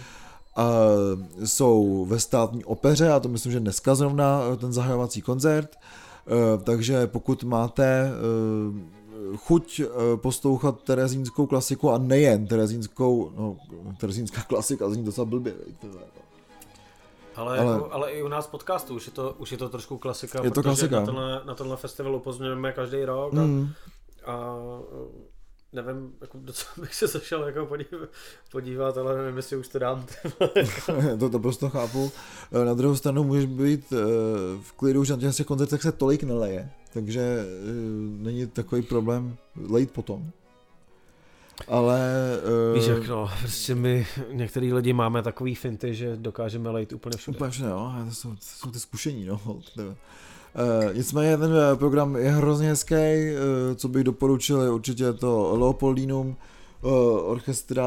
[0.58, 5.76] Uh, jsou ve státní opeře a to myslím, že dneska zrovna eh, ten zahajovací koncert,
[5.76, 9.82] uh, takže pokud máte uh, chuť
[10.16, 13.56] poslouchat terezínskou klasiku a nejen terezínskou, no
[14.00, 15.54] terezínská klasika zní docela blbě,
[17.36, 19.98] ale, ale, jako, ale i u nás podcastu už je to, už je to trošku
[19.98, 21.00] klasika, je to klasika.
[21.00, 23.68] Na, tenhle, na tenhle festival upozorňujeme každý rok mm.
[24.26, 24.54] a, a
[25.74, 28.08] nevím, jako docela bych se zašel jako podívat,
[28.52, 30.06] podívat, ale nevím, jestli už to dám.
[31.18, 32.12] to, to prostě chápu.
[32.52, 33.96] Eh, na druhou stranu můžeš být eh,
[34.62, 37.44] v klidu, že na těch koncertech se tolik neleje, takže eh,
[38.22, 39.36] není takový problém
[39.70, 40.30] lejt potom.
[41.68, 42.00] Ale...
[42.70, 42.78] Uh...
[42.78, 47.36] Víš jak no, prostě my některý lidi máme takový finty, že dokážeme lejt úplně všude.
[47.36, 49.40] Úplně všude, jo, to jsou, to jsou ty zkušení, no.
[49.46, 49.94] Uh,
[50.92, 56.36] nicméně ten uh, program je hrozně hezký, uh, co bych doporučil je určitě to Leopoldinum,
[57.24, 57.86] orchestra,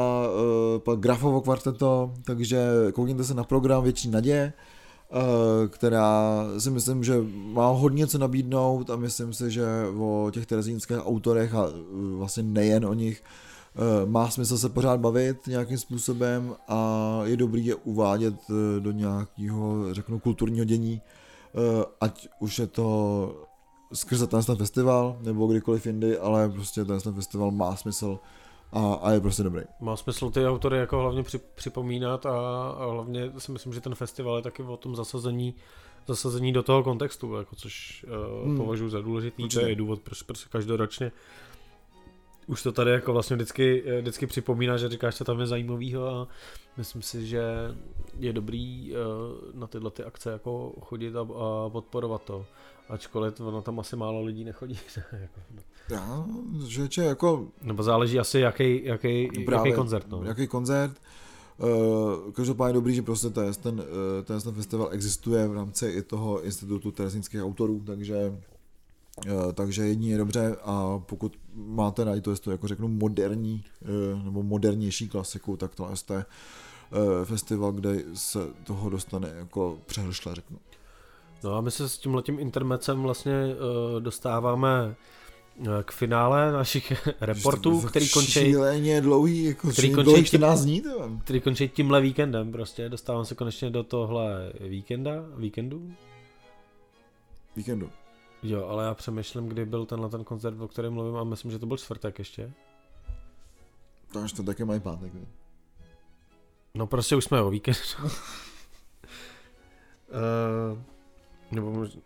[0.78, 4.54] pak Grafovo kvarteto, takže koukněte se na program Větší naděje,
[5.70, 9.66] která si myslím, že má hodně co nabídnout a myslím si, že
[10.00, 11.70] o těch terezínských autorech a
[12.18, 13.24] vlastně nejen o nich
[14.06, 18.36] má smysl se pořád bavit nějakým způsobem a je dobrý je uvádět
[18.80, 21.26] do nějakého, řeknu, kulturního dění, Eh,
[22.02, 23.48] ať už je to
[23.94, 28.20] skrze ten, festival, nebo kdykoliv jindy, ale prostě ten, festival má smysl
[28.72, 29.62] a, a je prostě dobrý.
[29.80, 32.40] Má smysl ty autory jako hlavně při, připomínat a,
[32.70, 35.56] a hlavně si myslím, že ten festival je taky o tom zasazení
[36.08, 38.58] zasazení do toho kontextu, jako což uh, hmm.
[38.58, 39.62] považuji za důležitý, Určitě.
[39.62, 41.12] to je důvod, proč, proč každoročně
[42.48, 46.28] už to tady jako vlastně vždycky, vždycky připomíná, že říkáš, co tam je zajímavého a
[46.78, 47.42] myslím si, že
[48.20, 52.46] je dobrý uh, na tyhle ty akce jako chodit a, a podporovat to.
[52.90, 54.80] Ačkoliv ono tam asi málo lidí nechodí.
[55.22, 55.42] jako.
[55.90, 56.26] Já,
[56.68, 57.48] že, že jako...
[57.62, 60.08] Nebo záleží asi, jaký, jaký, Právě, jaký koncert.
[60.10, 60.24] No.
[60.24, 61.02] Jaký koncert.
[61.58, 63.84] Uh, každopádně dobrý, že prostě ten, ten,
[64.24, 68.34] ten, ten festival existuje v rámci i toho institutu terezínských autorů, takže
[69.54, 73.64] takže jedině je dobře a pokud máte na to, to jako řeknu moderní
[74.14, 76.26] uh, nebo modernější klasiku, tak to je
[77.24, 80.58] festival, kde se toho dostane jako přehršle, řeknu.
[81.44, 83.34] No a my se s tímhletím intermecem vlastně
[84.00, 84.96] dostáváme
[85.60, 88.32] eh, k finále našich reportů, který končí...
[88.32, 90.84] Šíleně dlouhý, jako který končí 14 dní,
[91.24, 95.92] Který končí tímhle víkendem prostě, dostávám se konečně do tohle víkenda, víkendu?
[97.56, 97.90] Víkendu.
[98.44, 101.60] Jo, ale já přemýšlím, kdy byl tenhle ten koncert, o kterém mluvím a myslím, že
[101.60, 102.54] to byl čtvrtek ještě.
[104.14, 105.26] To až to taky mají pátek, ne?
[106.74, 107.80] No prostě už jsme o víkendu.
[108.04, 108.10] uh,
[111.52, 112.02] Nebo možná...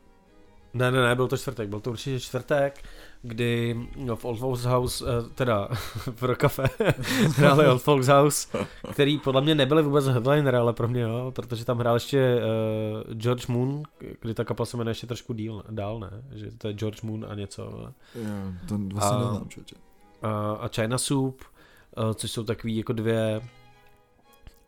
[0.74, 2.84] Ne, ne, ne, byl to čtvrtek, byl to určitě čtvrtek,
[3.22, 5.70] kdy no, v Old Folks House, eh, teda
[6.20, 6.64] pro kafe,
[7.36, 8.58] hráli Old Folks House,
[8.92, 12.42] který podle mě nebyly vůbec headliner, ale pro mě jo, protože tam hrál ještě
[13.08, 13.84] uh, George Moon,
[14.22, 16.10] kdy ta kapela se jmenuje ještě trošku díl, dál, ne?
[16.32, 17.92] Že to je George Moon a něco.
[18.16, 18.24] Jo,
[18.68, 19.76] to vlastně a, neznám, člověče.
[20.22, 21.42] A, a China Soup,
[21.98, 23.42] uh, což jsou takový jako dvě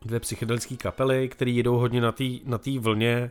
[0.02, 3.30] dvě psychedelické kapely, které jedou hodně na té na tý vlně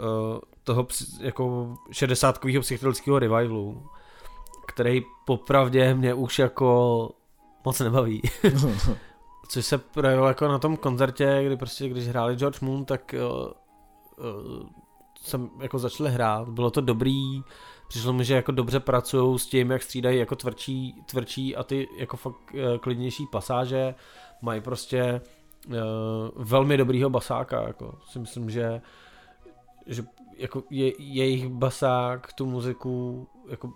[0.00, 0.38] uh,
[0.68, 0.86] toho
[1.20, 3.86] jako 60 psychedelického revivalu,
[4.66, 7.10] který popravdě mě už jako
[7.64, 8.22] moc nebaví.
[9.48, 13.52] Což se projevilo jako na tom koncertě, kdy prostě, když hráli George Moon, tak uh,
[14.26, 14.68] uh,
[15.22, 17.42] jsem jako začali hrát, bylo to dobrý,
[17.88, 21.88] přišlo mi, že jako dobře pracují s tím, jak střídají jako tvrdší, tvrdší a ty
[21.96, 23.94] jako fakt uh, klidnější pasáže,
[24.42, 25.20] mají prostě
[25.68, 25.74] uh,
[26.36, 28.80] velmi dobrýho basáka, jako si myslím, že
[29.88, 30.04] že
[30.36, 33.72] jako je, jejich basák tu muziku, jako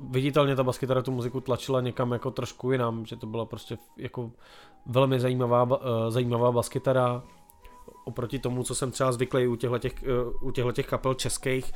[0.00, 4.30] viditelně ta baskytara tu muziku tlačila někam jako trošku jinam, že to byla prostě jako
[4.86, 5.76] velmi zajímavá, uh,
[6.08, 7.22] zajímavá baskytara.
[8.04, 11.72] Oproti tomu, co jsem třeba zvyklý u těchto, těch, uh, u těchto těch kapel českých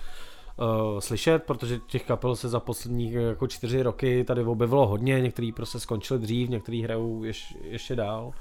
[0.59, 5.53] uh, slyšet, protože těch kapel se za posledních jako čtyři roky tady objevilo hodně, některý
[5.53, 8.33] prostě skončili dřív, některý hrajou ješ, ještě dál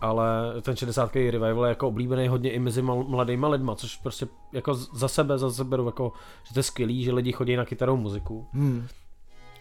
[0.00, 4.74] ale ten 60 revival je jako oblíbený hodně i mezi mladýma lidma, což prostě jako
[4.74, 6.12] za sebe, za sebe jako,
[6.44, 8.46] že to je skvělý, že lidi chodí na kytarou muziku.
[8.52, 8.86] Hmm.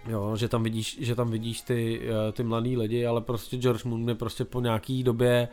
[0.07, 3.83] Jo, že tam vidíš, že tam vidíš ty, eh, ty mladý lidi, ale prostě George
[3.83, 5.47] Moon mi prostě po nějaký době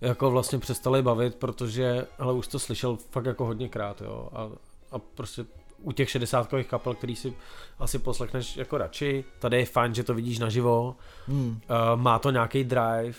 [0.00, 4.48] jako vlastně přestali bavit, protože, ale už to slyšel fakt jako hodněkrát, jo, a,
[4.92, 5.44] a prostě
[5.82, 7.34] u těch 60 kapel, který si
[7.78, 11.48] asi poslechneš jako radši, tady je fajn, že to vidíš naživo, hmm.
[11.50, 13.18] uh, má to nějaký drive,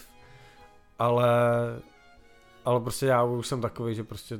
[1.01, 1.29] ale,
[2.65, 4.39] ale prostě já už jsem takový, že prostě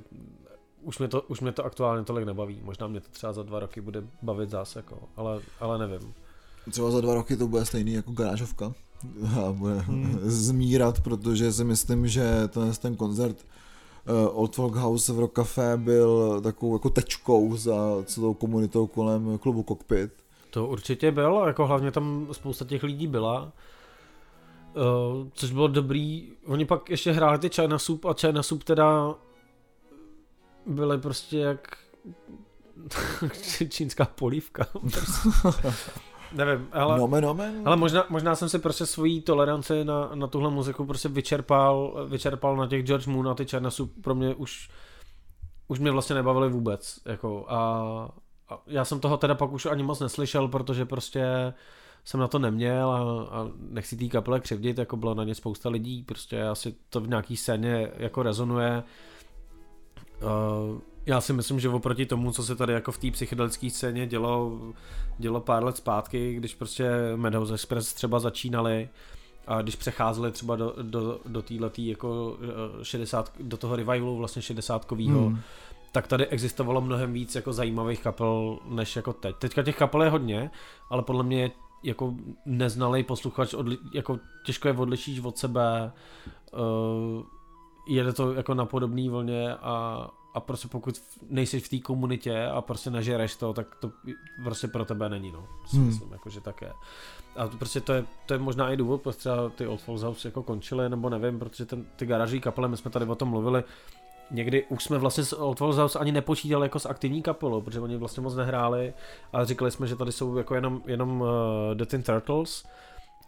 [0.82, 2.62] už mě, to, už mě to aktuálně tolik nebaví.
[2.64, 6.14] Možná mě to třeba za dva roky bude bavit zase, jako, ale, ale nevím.
[6.72, 8.74] Třeba za dva roky to bude stejný jako garážovka
[9.46, 10.20] a bude hmm.
[10.24, 13.38] zmírat, protože si myslím, že ten, ten koncert
[14.10, 19.38] uh, Old Folk House v Rock Café byl takovou jako tečkou za celou komunitou kolem
[19.38, 20.12] klubu Cockpit.
[20.50, 23.52] To určitě byl, jako hlavně tam spousta těch lidí byla.
[24.76, 26.32] Uh, což bylo dobrý.
[26.46, 29.16] Oni pak ještě hráli ty China Soup a China Soup teda
[30.66, 31.78] byly prostě jak
[33.70, 34.68] čínská polívka.
[36.32, 37.62] Nevím, ale, nomen, nomen.
[37.66, 42.56] ale možná, možná jsem si prostě svoji toleranci na, na tuhle muziku prostě vyčerpal, vyčerpal
[42.56, 44.70] na těch George Moon a ty China Soup pro mě už
[45.68, 47.58] už mě vlastně nebavili vůbec, jako a,
[48.50, 51.54] a já jsem toho teda pak už ani moc neslyšel, protože prostě uh,
[52.04, 53.00] jsem na to neměl a,
[53.38, 57.08] a nechci té kapele křivdit, jako bylo na ně spousta lidí, prostě asi to v
[57.08, 58.84] nějaký scéně jako rezonuje.
[60.22, 64.08] Uh, já si myslím, že oproti tomu, co se tady jako v té psychedelické scéně
[64.08, 64.60] dělo,
[65.18, 68.90] dělo pár let zpátky, když prostě Madhouse Express třeba začínali,
[69.48, 72.38] a když přecházeli třeba do, do, do této jako
[72.84, 75.40] 60, do toho revivalu vlastně 60 hmm.
[75.92, 79.36] tak tady existovalo mnohem víc jako zajímavých kapel než jako teď.
[79.36, 80.52] Teďka těch kapel je hodně,
[80.90, 81.52] ale podle mě
[81.84, 82.16] jako
[82.46, 85.92] neznalý posluchač, odli, jako těžko je odlišíš od sebe,
[86.54, 87.24] uh,
[87.88, 92.62] jede to jako na podobné vlně a, a prostě pokud nejsi v té komunitě a
[92.62, 93.92] prostě nežereš to, tak to
[94.44, 95.48] prostě pro tebe není, no.
[95.66, 95.86] Si Hmm.
[95.86, 96.74] myslím, jako, že tak je.
[97.36, 100.02] A to prostě to je, to je možná i důvod, proč třeba ty Old Folks
[100.02, 103.30] House jako končily, nebo nevím, protože ten, ty garážové kapely, my jsme tady o tom
[103.30, 103.64] mluvili,
[104.32, 107.80] někdy už jsme vlastně s Old Folks House ani nepočítali jako s aktivní kapelou, protože
[107.80, 108.94] oni vlastně moc nehráli
[109.34, 111.28] a říkali jsme, že tady jsou jako jenom, jenom uh,
[111.74, 112.64] The Tin Turtles,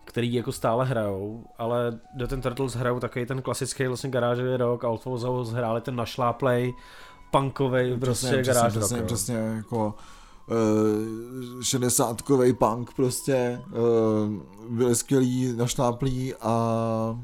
[0.05, 4.83] který jako stále hrajou, ale The Tin Turtles hrajou takový ten klasický vlastně garážový rock
[4.83, 6.73] a Old Folks House hráli ten našláplej,
[7.31, 9.05] punkovej prostě přesně, garáž přesně, rock.
[9.05, 9.95] přesně, přesně jako
[12.29, 17.19] uh, punk prostě, uh, byli skvělí, našláplí a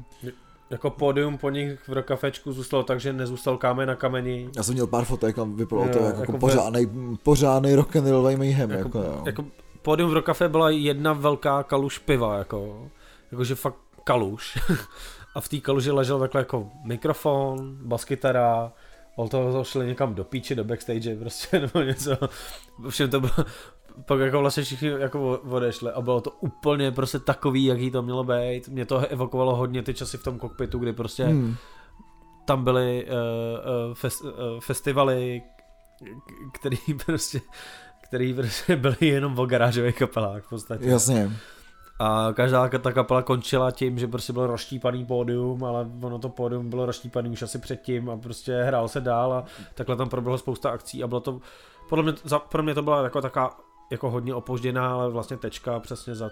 [0.70, 4.50] Jako pódium po nich v rokafečku zůstalo tak, že nezůstal kámen na kameni.
[4.56, 6.88] já jsem měl pár fotek a vypadalo Jo, to jako, jako jako ve- pořádnej,
[7.22, 9.22] pořádnej rock'n'rollový mayhem, Jako, jako, jo.
[9.26, 9.44] jako
[9.82, 12.88] pódium v rokafe byla jedna velká kaluž piva, jako,
[13.32, 14.58] jakože fakt kaluž.
[15.34, 18.72] a v té kaluži ležel takhle jako mikrofon, baskytara,
[19.16, 22.16] od toho šli někam do píči, do backstage, prostě, nebo něco.
[22.88, 23.32] Všem to bylo,
[24.06, 28.24] pak jako vlastně všichni jako odešli a bylo to úplně prostě takový, jaký to mělo
[28.24, 28.68] být.
[28.68, 31.54] Mě to evokovalo hodně ty časy v tom kokpitu, kdy prostě Hmm.
[32.44, 33.10] tam byly uh,
[33.88, 34.30] uh, fest, uh,
[34.60, 35.42] festivaly,
[36.52, 36.76] který
[37.06, 37.40] prostě
[38.04, 40.86] který prostě byly jenom o garážových kapelách v podstatě.
[40.88, 41.30] Jasně,
[42.00, 46.28] A každá ka- ta kapela končila tím, že prostě bylo rozštípaný pódium, ale ono to
[46.28, 49.44] pódium bylo rozštípaný už asi předtím a prostě hrál se dál a
[49.74, 51.40] takhle tam proběhlo spousta akcí a bylo to,
[51.88, 53.50] podle mě, za, pro mě to byla jako taká
[53.90, 56.30] jako hodně opožděná, ale vlastně tečka přesně za,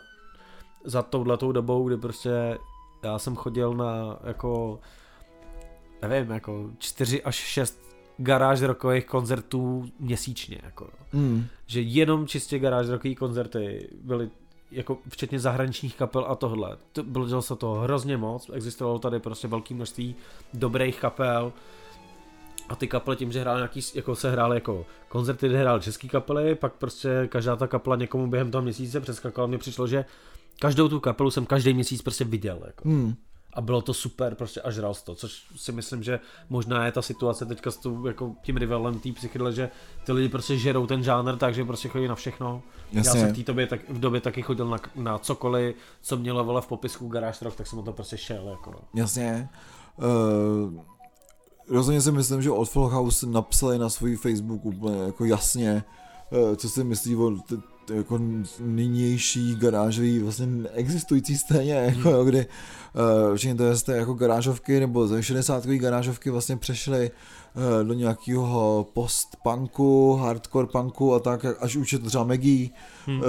[0.84, 2.58] za touhletou dobou, kdy prostě
[3.02, 4.80] já jsem chodil na jako
[6.02, 7.80] nevím, jako 4 až 6
[8.16, 11.46] garáž rokových koncertů měsíčně, jako hmm.
[11.66, 14.30] že jenom čistě garáž rokový koncerty byly
[14.70, 16.76] jako včetně zahraničních kapel a tohle.
[16.92, 20.16] To, bylo se to hrozně moc, existovalo tady prostě velké množství
[20.54, 21.52] dobrých kapel
[22.68, 26.08] a ty kapely tím, že hráli nějaký, jako se hrály jako koncerty, kde hrály český
[26.08, 30.04] kapely, pak prostě každá ta kapela někomu během toho měsíce přeskakala, mně přišlo, že
[30.60, 32.88] každou tu kapelu jsem každý měsíc prostě viděl, jako.
[32.88, 33.14] Hmm.
[33.54, 37.02] A bylo to super, prostě až raz to, což si myslím, že možná je ta
[37.02, 39.70] situace teďka s tou, jako tím rivalem té psychedle, že
[40.06, 42.62] ty lidi prostě žerou ten žánr, takže prostě chodí na všechno.
[42.92, 43.20] Jasně.
[43.20, 46.44] Já jsem v té době, tak, v době taky chodil na, na cokoliv, co mělo
[46.44, 48.78] vole v popisku Garage Rock, tak jsem o to prostě šel, jako no.
[48.94, 49.48] Jasně.
[49.96, 50.97] Uh,
[51.70, 55.84] rozhodně si myslím, že od House napsali na svůj Facebook úplně jako jasně,
[56.48, 58.18] uh, co si myslí o t- jako
[58.60, 62.46] nynější garážový vlastně neexistující scéně, jako jo, kdy
[63.28, 67.10] uh, všechny to z té jako garážovky nebo ze 60 garážovky vlastně přešly
[67.54, 72.68] uh, do nějakého post-punku, hardcore punku a tak, až už je to třeba Maggie,
[73.06, 73.20] Hmm.
[73.20, 73.24] uh,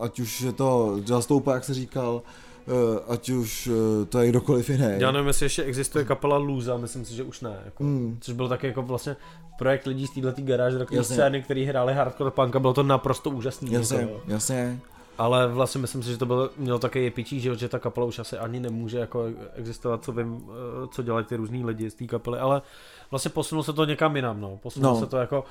[0.00, 2.20] ať už je to Zastoupa, jak se říkal, uh,
[3.08, 4.86] ať už uh, to je kdokoliv jiný.
[4.98, 7.56] Já nevím, jestli ještě existuje kapela Luza, myslím si, že už ne.
[7.64, 7.84] Jako.
[7.84, 8.18] Hmm.
[8.20, 9.16] Což byl taky jako vlastně
[9.58, 11.14] projekt lidí z této garáž rockové Jasně.
[11.16, 13.72] scény, který hráli hardcore punk a bylo to naprosto úžasný.
[13.72, 14.78] Jasně, Jako, jasně.
[15.18, 18.18] Ale vlastně myslím si, že to bylo, mělo také pičí život, že ta kapela už
[18.18, 22.04] asi ani nemůže jako existovat, co vím, eh, co dělají ty různý lidi z té
[22.06, 22.62] kapely, ale
[23.10, 24.56] vlastně posunulo se to někam jinam, no.
[24.62, 25.00] Posunulo No.
[25.00, 25.44] se to jako,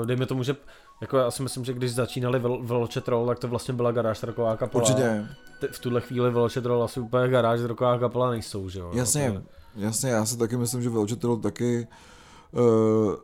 [0.00, 0.56] uh, dejme tomu, že
[1.00, 4.20] jako já si myslím, že když začínali Vel- Velochet Roll, tak to vlastně byla garáž
[4.20, 4.56] kapela.
[4.72, 5.26] Určitě,
[5.72, 8.90] V tuhle chvíli Velochet Roll asi úplně garáž roková kapela nejsou, že jo.
[8.94, 9.42] jasně, Ale-
[9.76, 11.88] jasně, já si taky myslím, že Velčetel taky
[12.52, 13.14] uh,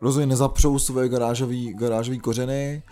[0.00, 2.82] rozhodně nezapřou svoje garážový, garážový kořeny,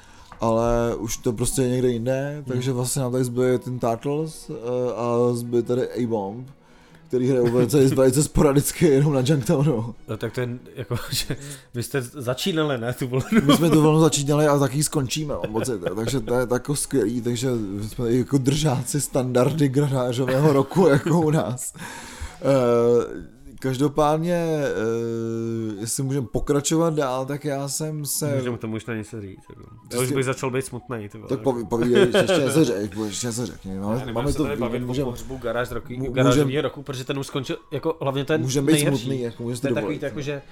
[0.41, 4.57] ale už to prostě je někde jinde, takže vlastně nám tady zbyly ten Turtles uh,
[4.97, 6.51] a zbyly tady A-Bomb,
[7.11, 9.95] který hrajou velice, velice sporadicky jenom na Junktownu.
[10.09, 11.37] No, tak to je jako, že
[11.75, 13.41] vy jste začínali, ne, tu vlnu.
[13.47, 17.21] My jsme to velmi začínali a taky skončíme, mám pocit, takže to je tako skvělý,
[17.21, 17.49] takže
[17.89, 21.75] jsme jako držáci standardy garážového roku, jako u nás.
[21.75, 24.47] Uh, každopádně,
[25.73, 28.35] uh, jestli můžeme pokračovat dál, tak já jsem se...
[28.37, 29.45] Můžeme tomu už není se říct.
[29.51, 29.63] Jako.
[29.93, 31.09] Já už jsi- bych začal být smutný.
[31.09, 31.29] Ty vole.
[31.29, 33.79] Tak poví- povídej, ještě něco řek, ještě něco řekni.
[33.79, 37.19] Máme, nevím, máme to, tady bavit o můžeme pohřbu garáž roku, Můžem- roku, protože ten
[37.19, 38.99] už skončil, jako hlavně ten můžem být nejhorší.
[39.05, 39.99] smutný, jako můžeš To takový, dovolit.
[39.99, 40.43] to jako, že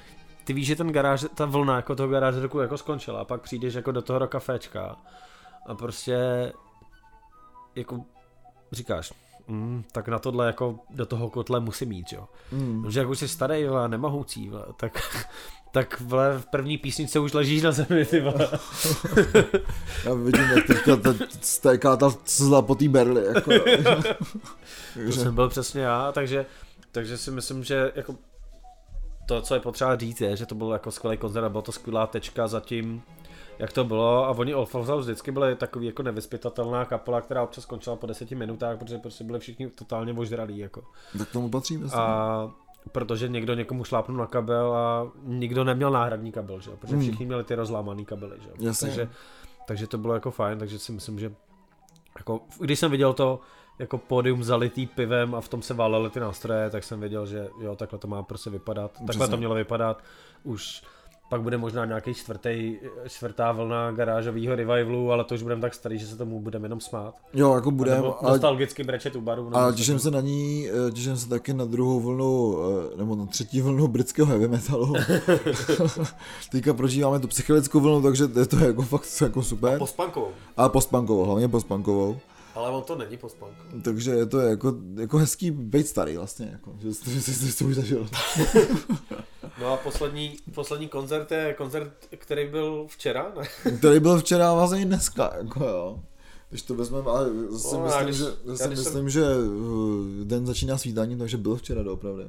[0.45, 3.41] ty víš, že ten garáž, ta vlna jako toho garáže roku jako skončila a pak
[3.41, 4.97] přijdeš jako do toho kaféčka
[5.67, 6.17] a prostě
[7.77, 8.01] jako
[8.73, 9.13] říkáš,
[9.49, 12.28] mm, tak na tohle jako do toho kotle musím mít, jo.
[12.53, 12.82] Mm.
[12.82, 15.24] Protože jak už jsi starý, vole, nemohoucí, vole, tak,
[15.70, 18.49] tak vole, v první písničce už ležíš na zemi, ty vole.
[20.05, 23.51] Já vidím, jak teďka ta, stéká ta slza po té berli, jako.
[25.07, 26.46] To jsem byl přesně já, takže,
[26.92, 28.14] takže si myslím, že jako
[29.28, 31.72] to, co je potřeba říct, je, že to byl jako skvělý koncert a byla to
[31.72, 33.03] skvělá tečka za tím,
[33.59, 37.97] jak to bylo a oni House vždycky byli takový jako nevyspytatelná kapela, která občas skončila
[37.97, 40.83] po deseti minutách, protože prostě byli všichni totálně ožralí jako.
[41.19, 42.01] tak tomu patří, myslím.
[42.01, 42.51] A
[42.93, 46.71] protože někdo někomu šlápnul na kabel a nikdo neměl náhradní kabel, že?
[46.71, 48.37] protože všichni měli ty rozlámaný kabely.
[48.41, 48.67] Že?
[48.67, 48.89] Jasně.
[48.89, 49.09] Takže,
[49.67, 51.33] takže to bylo jako fajn, takže si myslím, že
[52.19, 53.41] jako, když jsem viděl to
[53.79, 57.49] jako pódium zalitý pivem a v tom se válely ty nástroje, tak jsem věděl, že
[57.61, 58.93] jo, takhle to má prostě vypadat.
[58.93, 59.29] Takhle Přesně.
[59.29, 60.03] to mělo vypadat.
[60.43, 60.83] Už
[61.29, 62.76] pak bude možná nějaký čtvrtý,
[63.09, 66.81] čtvrtá vlna garážového revivalu, ale to už budeme tak starý, že se tomu budeme jenom
[66.81, 67.14] smát.
[67.35, 69.51] Jo, jako budeme, ale, nostalgicky brečet u baru.
[69.53, 72.59] ale něco těším se na ní, eh, těším se taky na druhou vlnu,
[72.93, 74.95] eh, nebo na třetí vlnu britského heavy metalu.
[76.51, 79.79] Teďka prožíváme tu psychedelickou vlnu, takže to je to jako fakt jako super.
[79.79, 80.29] Postpunkovou.
[80.57, 82.16] A postpunkovou, hlavně postpunkovou.
[82.59, 83.53] Ale on to není postpunk.
[83.85, 87.65] Takže je to jako, jako hezký být starý vlastně, jako, že jsi že jsi to
[87.65, 88.09] už zažil.
[89.61, 93.73] No a poslední, poslední koncert je koncert, který byl včera, ne?
[93.79, 96.01] Který byl včera vlastně i dneska, jako jo.
[96.51, 100.07] Když to vezmeme, ale zase No, myslím, když- že, zase když jsem- myslím, že uh,
[100.25, 102.25] den začíná svítáním, takže byl včera doopravdy.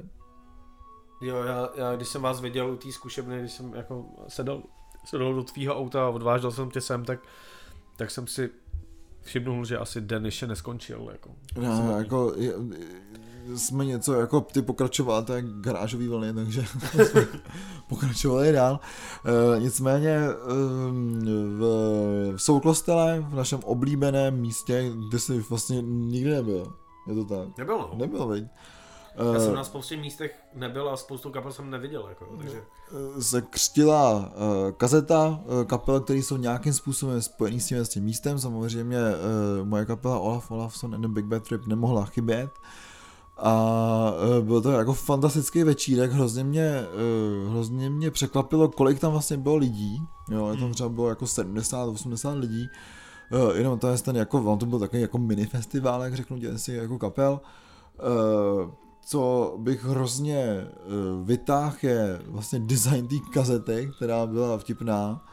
[1.20, 4.62] Jo, já, já když jsem vás viděl u té zkušebny, když jsem jako sedl,
[5.04, 7.18] sedl do tvýho auta a odvážel jsem tě sem, tak,
[7.96, 8.50] tak jsem si
[9.22, 11.08] všimnul, že asi den ještě neskončil.
[11.12, 11.30] Jako.
[11.60, 12.52] No, jako, je,
[13.56, 17.04] jsme něco jako ty pokračovatele garážový vlny, takže jsme
[17.88, 18.80] pokračovali dál.
[19.56, 20.32] E, nicméně e,
[21.58, 21.60] v,
[22.36, 26.72] v Souklostele, v našem oblíbeném místě, kde jsi vlastně nikdy nebyl,
[27.08, 27.58] je to tak?
[27.58, 27.90] Nebyl, no.
[27.94, 28.44] Nebyl, veď?
[29.34, 32.62] Já jsem E, na spoustě místech nebyl a spoustu kapel jsem neviděl, jako, takže
[33.20, 38.38] se křtila uh, kazeta kapel, které jsou nějakým způsobem spojený s tím, s tím místem.
[38.38, 38.98] Samozřejmě
[39.64, 42.50] moje kapela Olaf Olafson and the Big Bad Trip nemohla chybět.
[43.42, 46.84] A byl to jako fantastický večírek, hrozně mě,
[47.48, 50.02] hrozně mě překvapilo, kolik tam vlastně bylo lidí.
[50.30, 50.72] Jo, tam Hmm.
[50.72, 52.68] třeba bylo jako 70-80 lidí.
[53.54, 56.58] Jenom to je ten jako, on to byl takový jako mini festival, jak řeknu, dělám
[56.58, 57.40] si jako kapel.
[59.04, 65.26] Co bych hrozně uh, vytáhl je vlastně design té kazety, která byla vtipná,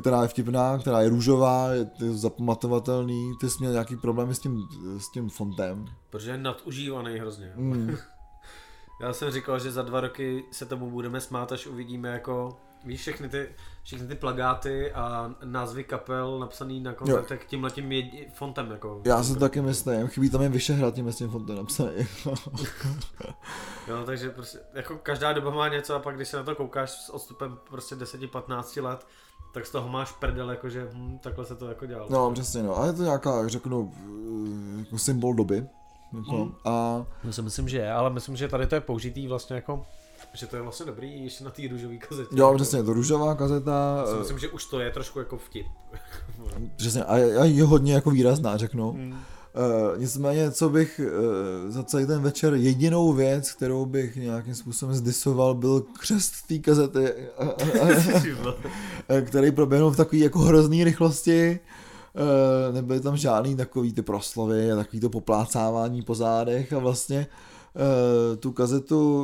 [0.00, 4.38] která je vtipná, která je růžová, je to zapamatovatelný, ty jsi měl nějaký problémy s
[4.38, 5.86] tím, s tím fontem.
[6.10, 7.52] protože je nadužívaný hrozně.
[7.56, 7.96] Mm.
[9.00, 13.00] Já jsem říkal, že za dva roky se tomu budeme smát, až uvidíme jako Víš,
[13.00, 13.48] všechny ty,
[13.82, 18.70] všechny ty plagáty a názvy kapel napsaný na koncertech tímhle tím jedi, fontem.
[18.70, 21.90] Jako, Já si taky myslím, chybí tam je Vyšehrad tím s tím fontem napsaný.
[23.88, 26.90] Jo, takže prostě, jako každá doba má něco a pak když se na to koukáš
[26.90, 29.06] s odstupem prostě 10-15 let,
[29.54, 32.08] tak z toho máš prdel, jakože hm, takhle se to jako dělalo.
[32.10, 32.78] no, přesně, no.
[32.78, 33.92] A je to nějaká, jak řeknu,
[34.78, 35.66] jako symbol doby.
[36.16, 36.54] Jako, Mm.
[36.64, 39.86] A Já si myslím, že je, ale myslím, že tady to je použitý vlastně jako,
[40.34, 42.28] že to je vlastně dobrý ještě na té růžové kazetě.
[42.34, 43.96] jo, přesně, je to růžová kazeta.
[43.98, 45.66] Já si eh, myslím, že už to je trošku jako vtip.
[46.76, 48.92] Přesně, a je, a je hodně jako výrazná, řeknu.
[48.92, 49.12] Hmm.
[49.12, 54.94] Uh, nicméně, co bych uh, za celý ten večer, jedinou věc, kterou bych nějakým způsobem
[54.94, 57.14] zdisoval, byl křest té kazety,
[59.24, 61.60] který proběhnul v takové jako hrozný rychlosti.
[62.14, 67.18] Uh, nebyly tam žádný takový ty proslovy a takový to poplácávání po zádech a vlastně
[67.18, 67.47] uh,
[68.40, 69.22] tu kazetu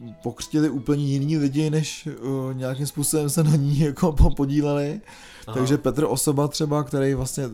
[0.00, 5.00] uh, pokřtili úplně jiní lidi, než uh, nějakým způsobem se na ní jako podíleli.
[5.46, 5.54] Aha.
[5.54, 7.48] Takže Petr Osoba třeba, který vlastně eh,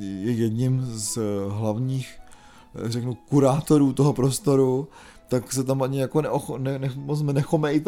[0.00, 1.18] je jedním z
[1.48, 2.18] hlavních,
[2.74, 4.88] eh, řeknu, kurátorů toho prostoru,
[5.28, 7.22] tak se tam ani jako neocho, ne, ne, moc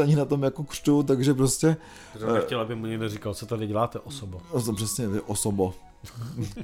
[0.02, 1.76] ani na tom jako křtu, takže prostě,
[2.18, 4.40] Že nechtěl, aby mu někdo říkal, co tady děláte osobo.
[4.64, 5.74] to přesně vy, osobo.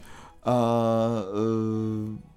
[0.45, 0.55] A
[1.23, 2.34] eh,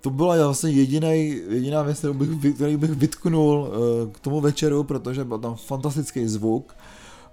[0.00, 4.84] to byla vlastně jedinej, jediná věc, kterou bych, který bych vytknul eh, k tomu večeru,
[4.84, 6.74] protože byl tam fantastický zvuk,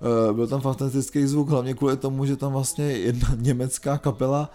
[0.02, 4.52] Eh, byl tam fantastický zvuk, hlavně kvůli tomu, že tam vlastně jedna německá kapela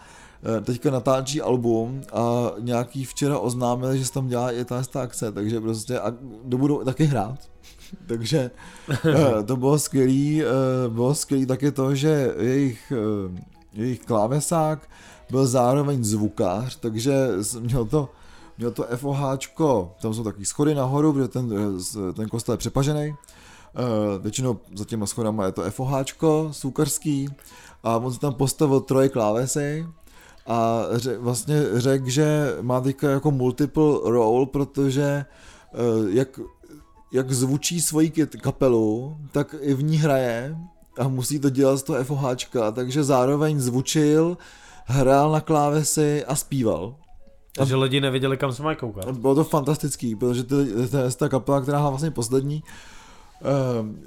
[0.58, 5.32] eh, teďka natáčí album a nějaký včera oznámili, že se tam dělá i ta akce,
[5.32, 6.12] takže prostě a
[6.44, 7.38] budou taky hrát.
[8.06, 8.50] takže
[9.44, 10.42] to bylo skvělý,
[10.88, 12.92] bylo skvělý taky to, že jejich,
[13.72, 14.88] jejich klávesák
[15.30, 17.28] byl zároveň zvukář, takže
[17.60, 18.08] měl to
[18.58, 21.52] Měl to FOHčko, tam jsou taky schody nahoru, protože ten,
[22.10, 23.14] eh, ten kostel je přepažený.
[23.78, 27.28] Uh, většinou za těma schodama je to FOHčko, sukarský
[27.82, 29.86] a on si tam postavil troje klávesy
[30.46, 35.24] a ře, vlastně řekl, že má teďka jako multiple role, protože
[35.74, 36.40] uh, jak,
[37.12, 40.56] jak zvučí svoji kapelu, tak i v ní hraje
[40.98, 44.36] a musí to dělat z toho FOHčka, takže zároveň zvučil,
[44.84, 46.94] hrál na klávesy a zpíval.
[47.56, 49.10] Takže lidi nevěděli, kam se mají koukat.
[49.10, 52.62] Bylo to fantastický, protože ty, to je ta kapela, která hrála vlastně poslední,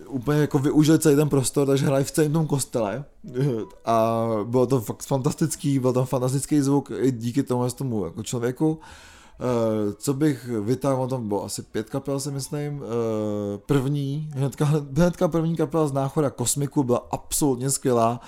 [0.07, 3.03] uh, úplně jako využili celý ten prostor, takže hrají v celém tom kostele
[3.85, 8.69] a bylo to fakt fantastický, byl tam fantastický zvuk i díky tomu, tomu jako člověku.
[8.69, 12.77] Uh, co bych vytáhl, tam bylo asi pět kapel, si myslím.
[12.77, 12.83] Uh,
[13.65, 14.65] první, hnedka,
[14.95, 18.11] hnedka první kapela z náchoda Kosmiku byla absolutně skvělá.
[18.11, 18.27] Uh,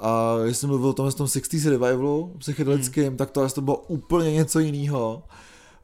[0.00, 3.16] a jestli mluvil o tom, tom 60s revivalu psychedelickým, hmm.
[3.16, 5.22] tak to, to bylo úplně něco jiného.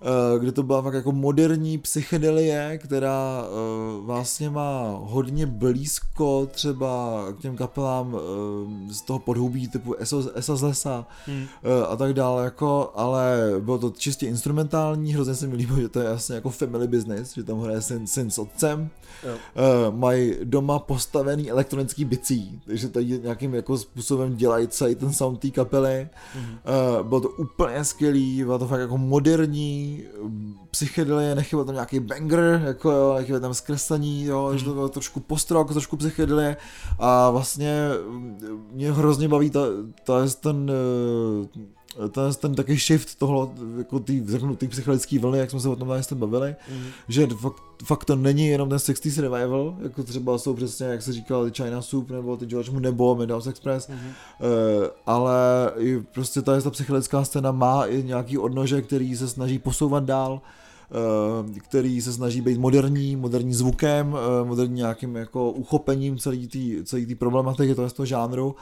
[0.00, 7.24] Eh, kde to byla fakt jako moderní psychedelie, která uh, vlastně má hodně blízko třeba
[7.38, 8.20] k těm kapelám uh,
[8.90, 11.46] z toho podhoubí typu Esa z lesa hmm.
[11.88, 16.00] a tak dále, jako, ale bylo to čistě instrumentální, hrozně se mi líbilo, že to
[16.00, 18.90] je jasně jako family business, že tam hraje syn, syn s otcem,
[19.24, 25.40] uh, mají doma postavený elektronický bicí, takže tady nějakým jako způsobem dělají celý ten sound
[25.40, 26.56] té kapely, hmm.
[27.02, 29.87] bylo to úplně skvělý, bylo to fakt jako moderní,
[30.70, 34.58] psychedelie, nechyběl tam nějaký banger, jako jo, nechyběl tam zkreslení, jo, hmm.
[34.58, 36.56] že to bylo trošku postrok, trošku psychedelie
[36.98, 37.88] a vlastně
[38.72, 39.60] mě hrozně baví ta,
[40.04, 41.77] ta ten eh,
[42.10, 45.76] ten, ten taky shift toho, jako ty, řeknu, ty psychologické vlny, jak jsme se o
[45.76, 46.84] tom jste bavili, mm.
[47.08, 51.12] že fakt, fakt, to není jenom ten 60s revival, jako třeba jsou přesně, jak se
[51.12, 53.94] říkal, ty China Soup, nebo ty George Moon, nebo Meadows Express, mm.
[53.94, 54.02] uh,
[55.06, 60.04] ale i prostě ta, ta psychedelická scéna má i nějaký odnože, který se snaží posouvat
[60.04, 66.48] dál, uh, který se snaží být moderní, moderní zvukem, uh, moderní nějakým jako uchopením celý
[66.48, 68.56] té celý problematiky toho, toho žánru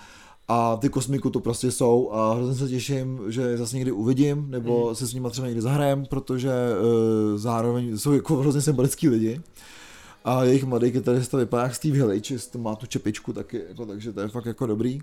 [0.48, 4.50] a ty kosmiku to prostě jsou a hrozně se těším, že je zase někdy uvidím,
[4.50, 4.94] nebo mm.
[4.94, 9.40] se s nimi třeba někdy zahrajem, protože uh, zároveň jsou jako hrozně symbolický lidi.
[10.24, 14.12] A jejich mladý kytarista vypadá jak Steve Hillich, to má tu čepičku taky, jako, takže
[14.12, 15.00] to je fakt jako dobrý.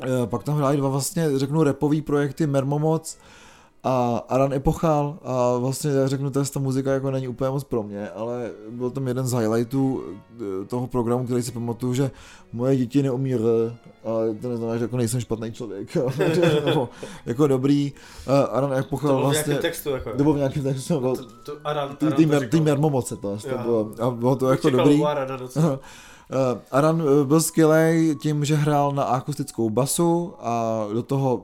[0.00, 3.18] Uh, pak tam hráli dva vlastně, řeknu, repový projekty Mermomoc,
[3.84, 7.82] a Aran Epochal a vlastně já řeknu, že ta muzika jako není úplně moc pro
[7.82, 10.02] mě, ale byl tam jeden z highlightů
[10.62, 12.10] eh, toho programu, který si pamatuju, že
[12.52, 13.40] moje děti neumí R,
[14.04, 14.10] a
[14.42, 15.96] to neznamená, že jako nejsem špatný člověk,
[16.64, 16.88] nebo
[17.26, 17.92] jako dobrý.
[18.50, 19.54] Aran Epochal to bylo vlastně...
[19.54, 20.10] v textu, jako.
[20.10, 24.50] To bylo v nějakém textu, bylo, to, to, Aran, to, to bylo, a bylo to
[24.50, 25.02] jako dobrý.
[26.70, 31.42] Aran eh, byl skvělý tím, že hrál na akustickou basu a do toho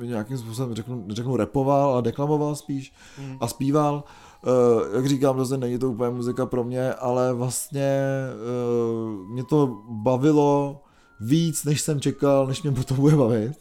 [0.00, 3.36] nějakým způsobem řeknu, řeknu repoval a deklamoval spíš mm.
[3.40, 4.04] a zpíval.
[4.46, 8.00] Uh, jak říkám, zase není to úplně muzika pro mě, ale vlastně
[8.34, 10.80] uh, mě to bavilo
[11.20, 13.52] víc, než jsem čekal, než mě to bude bavit.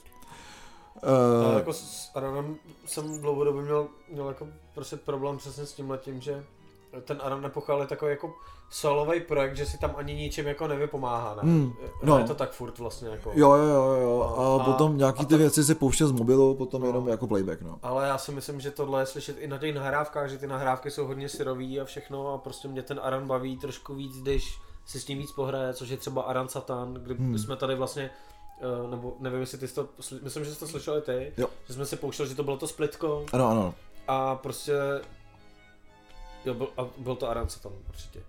[1.42, 2.56] Uh, ale jako s Aranem
[2.86, 6.44] jsem dlouhodobě měl, měl jako prostě problém přesně s tím letím, že
[7.04, 8.34] ten Aran Nepochal je takový jako
[8.70, 11.42] solový projekt, že si tam ani ničím jako nevypomáhá, ne?
[11.42, 11.74] Hmm,
[12.04, 12.18] no.
[12.18, 13.32] Je to tak furt vlastně jako.
[13.36, 14.34] Jo, jo, jo, jo.
[14.38, 15.38] A, a potom nějaký a ty to...
[15.38, 16.88] věci si pouště z mobilu, potom no.
[16.88, 17.80] jenom jako playback, no.
[17.84, 20.92] Ale já si myslím, že tohle je slyšet i na těch nahrávkách, že ty nahrávky
[20.92, 25.00] jsou hodně syrový a všechno a prostě mě ten Aran baví trošku víc, když si
[25.00, 27.38] s tím víc pohraje, což je třeba Aran Satan, kdy hmm.
[27.38, 28.10] jsme tady vlastně
[28.84, 29.88] Uh, nebo nevím, jestli ty jsi to,
[30.24, 31.48] myslím, že jsi to slyšeli ty, jo.
[31.68, 33.26] že jsme si pouštěli, že to bylo to splitko.
[33.34, 33.74] Ano, ano.
[34.08, 34.74] A prostě
[36.46, 38.24] Jo, byl, a byl to Arance tam určitě.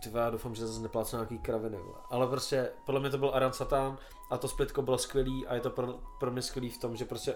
[0.00, 1.78] Ty já doufám, že zase neplácel nějaký kraviny,
[2.10, 3.98] ale prostě podle mě to byl Aran Satan
[4.30, 7.04] a to splitko bylo skvělý a je to pro, pro mě skvělý v tom, že
[7.04, 7.34] prostě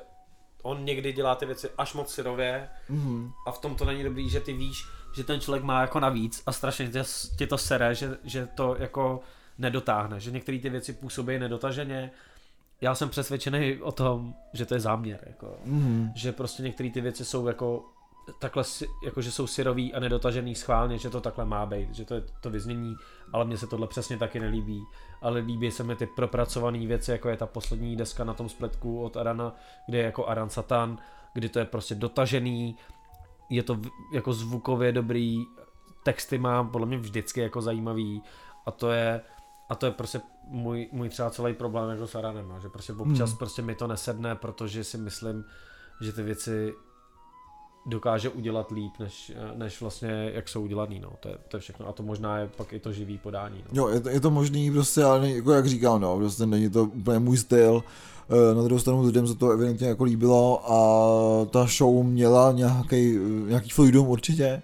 [0.62, 3.32] on někdy dělá ty věci až moc syrově mm-hmm.
[3.46, 4.84] a v tom to není dobrý, že ty víš,
[5.14, 7.04] že ten člověk má jako navíc a strašně tě,
[7.38, 9.20] tě to sere, že, že to jako
[9.58, 12.10] nedotáhne, že některé ty věci působí nedotaženě.
[12.80, 16.12] Já jsem přesvědčený o tom, že to je záměr, jako, mm-hmm.
[16.14, 17.84] že prostě některé ty věci jsou jako
[18.38, 18.64] takhle,
[19.04, 22.22] jako že jsou syrový a nedotažený schválně, že to takhle má být, že to je
[22.40, 22.96] to vyznění,
[23.32, 24.84] ale mně se tohle přesně taky nelíbí.
[25.22, 29.02] Ale líbí se mi ty propracované věci, jako je ta poslední deska na tom spletku
[29.02, 29.56] od Arana,
[29.88, 30.98] kde je jako Aran Satan,
[31.34, 32.76] kdy to je prostě dotažený,
[33.50, 33.80] je to
[34.12, 35.44] jako zvukově dobrý,
[36.02, 38.22] texty mám podle mě vždycky jako zajímavý
[38.66, 39.20] a to je
[39.68, 42.92] a to je prostě můj, můj třeba celý problém jako s Aranem, no, že prostě
[42.92, 43.38] občas hmm.
[43.38, 45.44] prostě mi to nesedne, protože si myslím,
[46.00, 46.74] že ty věci
[47.86, 51.12] dokáže udělat líp, než, než vlastně jak jsou udělaný, no.
[51.20, 51.88] To je, to je všechno.
[51.88, 53.64] A to možná je pak i to živý podání.
[53.72, 53.82] No.
[53.82, 56.84] Jo, je to, je to možný, prostě, ale jako jak říkám, no, prostě není to
[56.84, 57.82] úplně můj styl.
[58.30, 63.18] Eh, na druhou stranu lidem se to evidentně jako líbilo a ta show měla nějaký,
[63.46, 64.44] nějaký fluidum určitě.
[64.44, 64.62] Eh,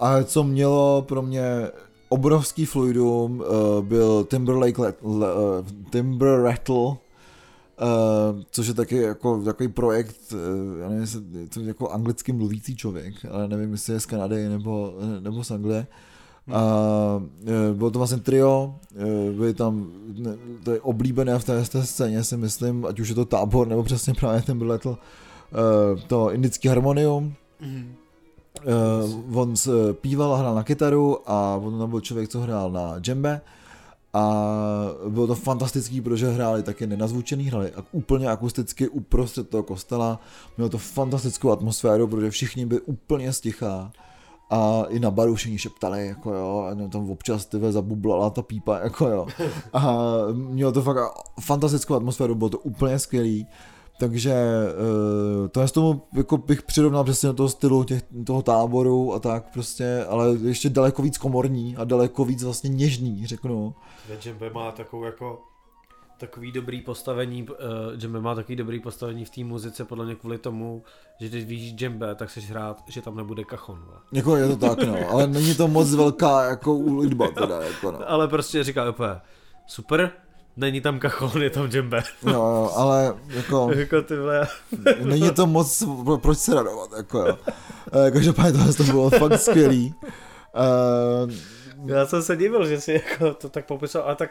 [0.00, 1.68] a co mělo pro mě
[2.08, 4.94] obrovský fluidum, eh, byl Timberlake,
[5.90, 6.96] Timber Rattle,
[7.80, 12.32] Uh, což je taky jako takový projekt, uh, já nevím, jestli je to jako anglicky
[12.32, 15.86] mluvící člověk, ale nevím, jestli je z Kanady nebo, nebo z Anglie.
[16.52, 16.62] A
[17.42, 21.86] uh, bylo to vlastně trio, uh, byly tam, ne, to je oblíbené v té, té
[21.86, 24.96] scéně si myslím, ať už je to tábor nebo přesně právě ten byl uh,
[26.06, 27.34] to indický harmonium.
[27.60, 27.92] Mm.
[29.32, 32.98] Uh, on zpíval a hrál na kytaru a on tam byl člověk, co hrál na
[32.98, 33.40] džembe
[34.12, 34.44] a
[35.08, 40.20] bylo to fantastický, protože hráli taky nenazvučený, hráli úplně akusticky uprostřed toho kostela,
[40.56, 43.92] mělo to fantastickou atmosféru, protože všichni byli úplně stichá
[44.50, 48.78] a i na baru všichni šeptali, jako jo, a tam občas tyve zabublala ta pípa,
[48.78, 49.26] jako jo.
[49.72, 49.96] A
[50.32, 50.98] mělo to fakt
[51.40, 53.46] fantastickou atmosféru, bylo to úplně skvělý.
[54.00, 54.34] Takže
[55.42, 59.14] uh, to je z tomu jako bych přirovnal přesně do toho stylu těch, toho táboru
[59.14, 63.74] a tak prostě, ale ještě daleko víc komorní a daleko víc vlastně něžný, řeknu.
[64.20, 65.42] Džembe má takovou jako
[66.18, 67.56] takový dobrý postavení, uh,
[67.96, 70.82] džembe má takový dobrý postavení v té muzice podle mě kvůli tomu,
[71.20, 73.78] že když víš džembe, tak seš rád, že tam nebude kachon.
[73.86, 73.96] Vle.
[74.12, 77.98] Jako je to tak no, ale není to moc velká jako lidba teda, jako no.
[78.10, 79.20] Ale prostě říká úplně,
[79.66, 80.12] super,
[80.56, 82.02] Není tam kachon, je tam džembe.
[82.26, 83.70] Jo, jo, ale jako...
[83.74, 84.48] jako tyhle.
[85.02, 85.82] není to moc,
[86.22, 87.38] proč se radovat, jako jo.
[88.06, 89.94] E, každopádně tohle to bylo fakt skvělý.
[90.54, 94.30] E, Já jsem se divil, že si jako to tak popisal, ale tak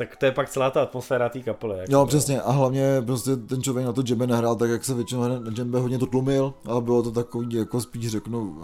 [0.00, 1.78] tak to je pak celá ta atmosféra té kapely.
[1.78, 2.40] Jako jo, přesně.
[2.42, 5.78] A hlavně prostě ten člověk na to džembe nehrál tak, jak se většinou na džembe
[5.78, 8.56] hodně to tlumil, ale bylo to takový, jako spíš řeknu,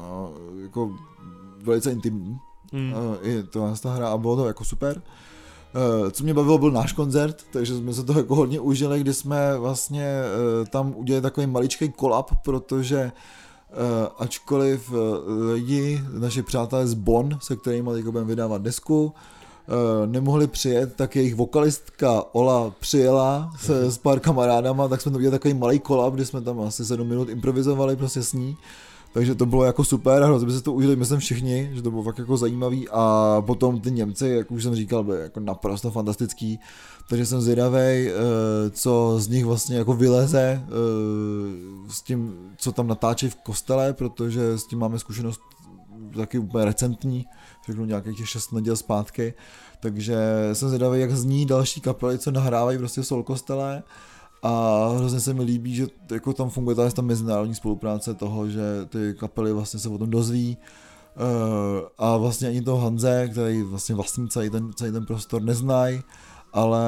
[0.63, 0.91] jako
[1.63, 2.39] velice intimní.
[2.73, 2.95] Mm.
[3.23, 5.03] I to ta hra a bylo to jako super.
[5.75, 9.15] Eh, co mě bavilo, byl náš koncert, takže jsme se to jako hodně užili, kdy
[9.15, 13.13] jsme vlastně eh, tam udělali takový maličký kolab, protože eh,
[14.19, 14.93] ačkoliv
[15.53, 19.13] lidi, naši přátelé z Bon, se kterými teď budeme vydávat desku,
[20.07, 25.39] nemohli přijet, tak jejich vokalistka Ola přijela se, s pár kamarádama, tak jsme to udělali
[25.39, 28.57] takový malý kolab, kdy jsme tam asi 7 minut improvizovali prostě s ní
[29.17, 32.03] takže to bylo jako super, hrozně by se to užili, myslím všichni, že to bylo
[32.03, 32.89] fakt jako zajímavý.
[32.89, 36.59] A potom ty Němci, jak už jsem říkal, byli jako naprosto fantastický,
[37.09, 38.13] takže jsem zvědavý, eh,
[38.71, 40.71] co z nich vlastně jako vyleze eh,
[41.89, 45.41] s tím, co tam natáčí v kostele, protože s tím máme zkušenost
[46.17, 47.25] taky úplně recentní,
[47.67, 49.35] řeknu nějakých těch 6 neděl zpátky,
[49.81, 50.17] takže
[50.53, 53.83] jsem zvědavý, jak zní další kapely, co nahrávají prostě v Sol kostele
[54.43, 59.15] a hrozně se mi líbí, že jako tam funguje ta, mezinárodní spolupráce toho, že ty
[59.19, 60.57] kapely vlastně se o tom dozví
[61.17, 66.03] uh, a vlastně ani toho Hanze, který vlastně vlastní celý ten, celý ten prostor, neznají,
[66.53, 66.87] ale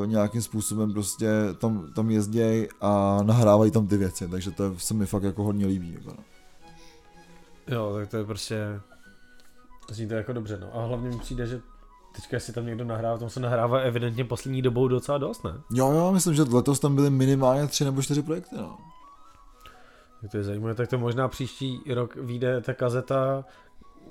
[0.00, 4.94] uh, nějakým způsobem prostě tam, tam jezdějí a nahrávají tam ty věci, takže to se
[4.94, 5.92] mi fakt jako hodně líbí.
[5.94, 6.24] Jako no.
[7.66, 8.80] Jo, tak to je prostě,
[9.90, 10.76] zní to jako dobře, no.
[10.76, 11.60] A hlavně mi přijde, že
[12.16, 15.50] Teďka si tam někdo nahrává, tam se nahrává evidentně poslední dobou docela dost, ne?
[15.74, 18.78] Jo, jo, myslím, že letos tam byly minimálně tři nebo čtyři projekty, no.
[20.20, 23.44] Tak to je zajímavé, tak to možná příští rok vyjde ta kazeta,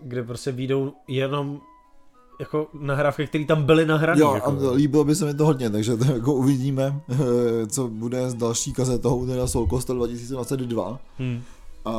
[0.02, 1.62] kde prostě výjdou jenom
[2.40, 4.22] jako nahrávky, které tam byly nahrané.
[4.22, 4.70] Jo, jako.
[4.70, 7.02] a líbilo by se mi to hodně, takže to jako uvidíme,
[7.68, 11.00] co bude s další kazetou, teda Soul Coaster 2022.
[11.20, 11.42] Hmm.
[11.86, 11.92] A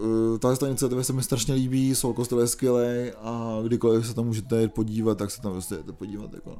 [0.00, 4.14] uh, tahle ta iniciativa se mi strašně líbí, Soul Coaster je skvělý a kdykoliv se
[4.14, 6.32] tam můžete jít podívat, tak se tam prostě jděte podívat.
[6.32, 6.56] Jako.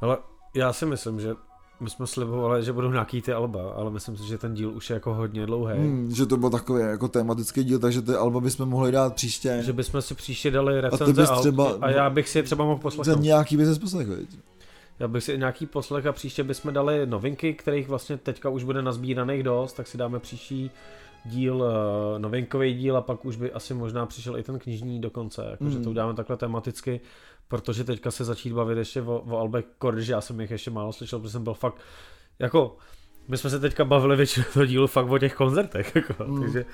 [0.00, 0.18] Ale
[0.54, 1.34] já si myslím, že
[1.80, 4.90] my jsme slibovali, že budou nějaký ty alba, ale myslím si, že ten díl už
[4.90, 5.74] je jako hodně dlouhý.
[5.74, 9.58] Hmm, že to byl takový jako tematický díl, takže ty alba bychom mohli dát příště.
[9.62, 12.80] Že bychom si příště dali recenze a, třeba, a já bych si je třeba mohl
[12.80, 13.22] poslechnout.
[13.22, 14.16] Nějaký bys si poslechl,
[14.98, 18.82] já bych si nějaký poslech a příště bychom dali novinky, kterých vlastně teďka už bude
[18.82, 20.70] nazbíraných dost, tak si dáme příští
[21.28, 25.48] díl, eh, novinkový díl a pak už by asi možná přišel i ten knižní dokonce,
[25.50, 25.84] jakože mm.
[25.84, 27.00] to uděláme takhle tematicky,
[27.48, 30.70] protože teďka se začít bavit ještě o, o Albe Kordy, že já jsem jich ještě
[30.70, 31.76] málo slyšel, protože jsem byl fakt,
[32.38, 32.76] jako,
[33.28, 36.40] my jsme se teďka bavili většinou toho dílu fakt o těch koncertech, jako, mm.
[36.40, 36.64] takže,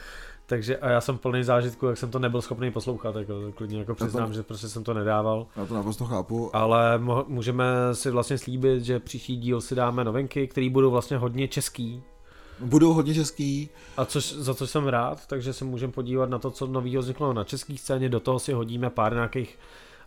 [0.46, 3.94] takže a já jsem plný zážitku, jak jsem to nebyl schopný poslouchat, jako, klidně jako
[3.94, 5.46] přiznám, to, že prostě jsem to nedával.
[5.56, 6.56] Já to naprosto chápu.
[6.56, 11.16] Ale mo- můžeme si vlastně slíbit, že příští díl si dáme novinky, které budou vlastně
[11.16, 12.02] hodně český,
[12.60, 13.70] Budou hodně český.
[13.96, 17.32] A což, za co jsem rád, takže se můžeme podívat na to, co novýho vzniklo
[17.32, 19.58] na české scéně, do toho si hodíme pár nějakých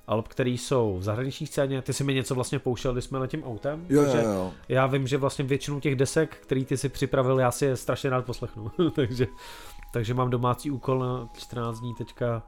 [0.08, 1.82] alb, které jsou v zahraniční scéně.
[1.82, 3.86] Ty si mi něco vlastně pouštěl, když jsme letím autem.
[3.90, 4.52] Jo, takže jo, jo.
[4.70, 8.10] Já vím, že vlastně většinu těch desek, který ty si připravil, já si je strašně
[8.10, 8.72] rád poslechnu.
[8.96, 9.28] takže,
[9.94, 12.44] takže mám domácí úkol na 14 dní teďka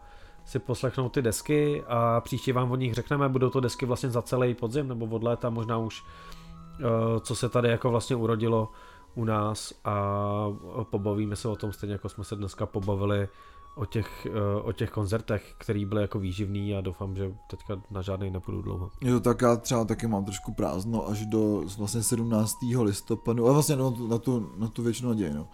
[0.45, 4.21] si poslechnout ty desky a příště vám o nich řekneme, budou to desky vlastně za
[4.21, 6.03] celý podzim nebo od léta možná už,
[6.79, 8.69] eh, co se tady jako vlastně urodilo
[9.15, 9.95] u nás a
[10.83, 13.27] pobavíme se o tom stejně jako jsme se dneska pobavili
[13.79, 18.01] o těch, eh, o těch koncertech, který byly jako výživný a doufám, že teďka na
[18.01, 18.91] žádný nepůjdu dlouho.
[19.01, 22.57] Je to tak, já třeba taky mám trošku prázdno až do vlastně 17.
[22.81, 25.47] listopadu, ale vlastně na tu, na tu, na tu většinu naději, no.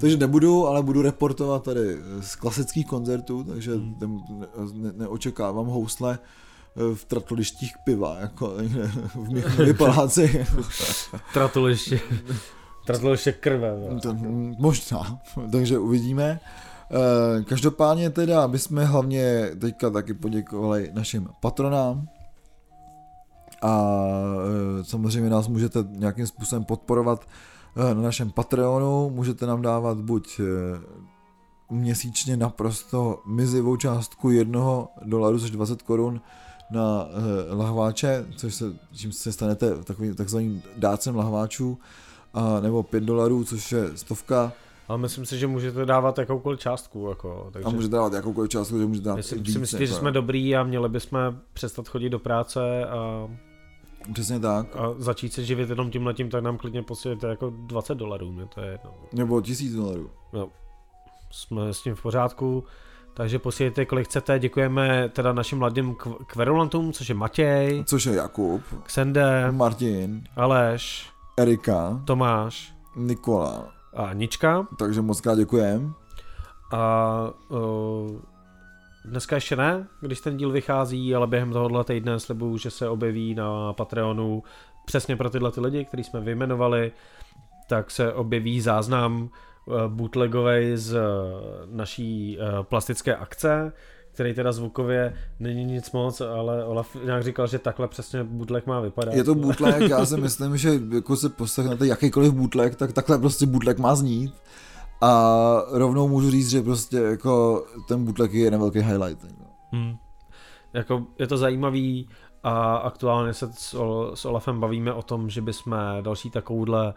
[0.00, 3.96] Takže nebudu, ale budu reportovat tady z klasických koncertů, takže hmm.
[4.00, 4.08] ne,
[4.72, 8.48] ne, neočekávám housle eh, v tratolištích piva, jako
[9.14, 10.46] v Michalově paláci.
[11.32, 12.00] Tratoliště.
[12.86, 13.76] Tratlo ještě krve.
[14.02, 14.14] To,
[14.58, 15.20] možná,
[15.52, 16.40] takže uvidíme.
[16.92, 22.08] Eh, každopádně teda, jsme hlavně teďka taky poděkovali našim patronám,
[23.62, 23.82] A
[24.80, 27.26] eh, samozřejmě nás můžete nějakým způsobem podporovat
[27.76, 30.40] eh, na našem Patreonu, můžete nám dávat buď
[31.70, 36.20] měsíčně naprosto mizivou částku jednoho dolaru, což 20 korun
[36.70, 37.06] na
[37.50, 41.78] lahváče, což se, čím se stanete takovým takzvaným dácem lahváčů,
[42.34, 44.52] a nebo 5 dolarů, což je stovka.
[44.88, 47.08] Ale myslím si, že můžete dávat jakoukoliv částku.
[47.08, 47.68] Jako, takže...
[47.68, 50.56] A můžete dávat jakoukoliv částku, že můžete dávat Myslím si, myslíte, že jako jsme dobrý
[50.56, 51.18] a měli bychom
[51.52, 53.28] přestat chodit do práce a
[54.12, 54.76] Přesně tak.
[54.76, 58.46] A začít se živit jenom tím letím, tak nám klidně posílíte jako 20 dolarů, mě
[58.54, 58.94] to je jedno.
[59.12, 60.10] Nebo 1000 dolarů.
[60.32, 60.48] No,
[61.30, 62.64] jsme s tím v pořádku.
[63.14, 64.38] Takže posílejte, kolik chcete.
[64.38, 65.94] Děkujeme teda našim mladým
[66.26, 67.84] kverulantům, což je Matěj.
[67.86, 68.62] Což je Jakub.
[68.82, 69.50] Ksende.
[69.50, 70.24] Martin.
[70.36, 71.11] Aleš.
[71.36, 72.02] Erika.
[72.04, 72.74] Tomáš.
[72.96, 73.72] Nikola.
[73.96, 74.66] A Anička.
[74.78, 75.94] Takže moc krát děkujem.
[76.72, 78.20] A uh,
[79.04, 83.34] dneska ještě ne, když ten díl vychází, ale během tohohle týdne slibuju, že se objeví
[83.34, 84.42] na Patreonu
[84.84, 86.92] přesně pro tyhle ty lidi, který jsme vyjmenovali,
[87.68, 89.30] tak se objeví záznam
[89.88, 91.00] bootlegovej z
[91.66, 93.72] naší plastické akce,
[94.12, 98.80] který teda zvukově není nic moc, ale Olaf nějak říkal, že takhle přesně bootleg má
[98.80, 99.14] vypadat.
[99.14, 103.46] Je to bootleg, já si myslím, že jako se poslechnete jakýkoliv bootleg, tak takhle prostě
[103.46, 104.34] bootleg má znít.
[105.00, 109.24] A rovnou můžu říct, že prostě jako ten bootleg je jeden velký highlight.
[109.24, 109.44] Jako.
[109.70, 109.96] Hmm.
[110.72, 112.08] Jako je to zajímavý
[112.42, 113.50] a aktuálně se
[114.14, 116.94] s Olafem bavíme o tom, že bychom další takovouhle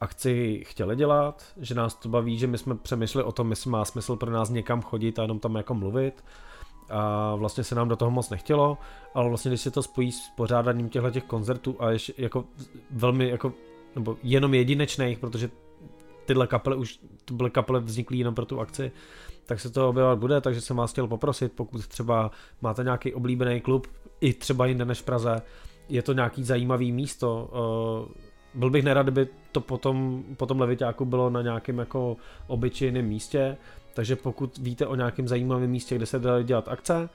[0.00, 3.84] akci chtěli dělat, že nás to baví, že my jsme přemýšleli o tom, jestli má
[3.84, 6.24] smysl pro nás někam chodit a jenom tam jako mluvit.
[6.90, 8.78] A vlastně se nám do toho moc nechtělo,
[9.14, 12.44] ale vlastně když se to spojí s pořádáním těchto těch koncertů a ještě jako
[12.90, 13.52] velmi jako,
[13.94, 15.50] nebo jenom jedinečných, protože
[16.24, 18.92] tyhle kapely už, to byly kapely vzniklé jenom pro tu akci,
[19.46, 22.30] tak se to objevovat bude, takže jsem vás chtěl poprosit, pokud třeba
[22.62, 23.86] máte nějaký oblíbený klub,
[24.20, 25.42] i třeba jinde než v Praze,
[25.88, 27.50] je to nějaký zajímavý místo,
[28.08, 28.27] uh,
[28.58, 32.16] byl bych nerad, kdyby to potom, potom levitáku bylo na nějakém jako
[32.46, 33.56] obyčejném místě,
[33.94, 37.08] takže pokud víte o nějakém zajímavém místě, kde se dají dělat akce,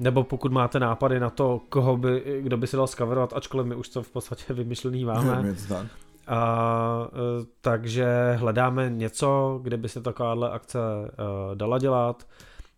[0.00, 3.74] nebo pokud máte nápady na to, koho by, kdo by se dal skaverovat, ačkoliv my
[3.74, 5.54] už to v podstatě vymyšlený máme.
[5.68, 5.86] tak.
[6.26, 12.26] A, e, takže hledáme něco, kde by se takováhle akce uh, dala dělat,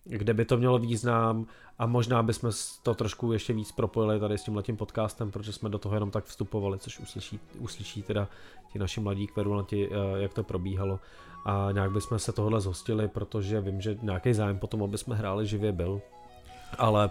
[0.05, 1.47] kde by to mělo význam
[1.78, 2.51] a možná bychom
[2.82, 6.11] to trošku ještě víc propojili tady s tím letím podcastem, protože jsme do toho jenom
[6.11, 8.28] tak vstupovali, což uslyší, uslyší teda
[8.73, 11.01] ti naši mladí kverulanti, eh, jak to probíhalo
[11.44, 15.47] a nějak bychom se tohle zhostili, protože vím, že nějaký zájem potom, aby jsme hráli
[15.47, 16.01] živě byl,
[16.78, 17.11] ale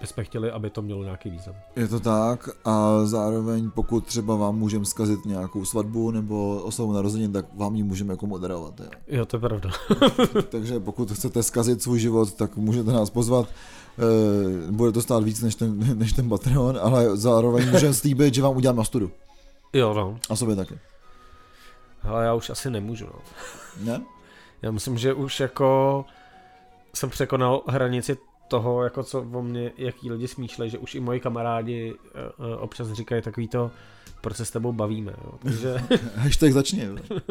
[0.00, 1.56] bychom chtěli, aby to mělo nějaký význam.
[1.76, 7.32] Je to tak a zároveň pokud třeba vám můžeme zkazit nějakou svatbu nebo oslavu narozenin,
[7.32, 8.80] tak vám ji můžeme jako moderovat.
[8.80, 9.70] Jo, jo to je pravda.
[10.48, 13.48] Takže pokud chcete zkazit svůj život, tak můžete nás pozvat.
[13.98, 18.42] Eh, bude to stát víc než ten, než ten Patreon, ale zároveň můžeme slíbit, že
[18.42, 19.10] vám udělám na studu.
[19.72, 20.18] Jo, no.
[20.30, 20.78] A sobě taky.
[22.02, 23.20] Ale já už asi nemůžu, no.
[23.84, 24.00] Ne?
[24.62, 26.04] Já myslím, že už jako
[26.94, 28.16] jsem překonal hranici
[28.48, 32.92] toho, jako co o mě, jaký lidi smýšlejí, že už i moji kamarádi uh, občas
[32.92, 33.70] říkají takový to,
[34.20, 35.32] proč se s tebou bavíme, jo.
[35.42, 35.82] takže...
[36.16, 36.88] Hashtag začni.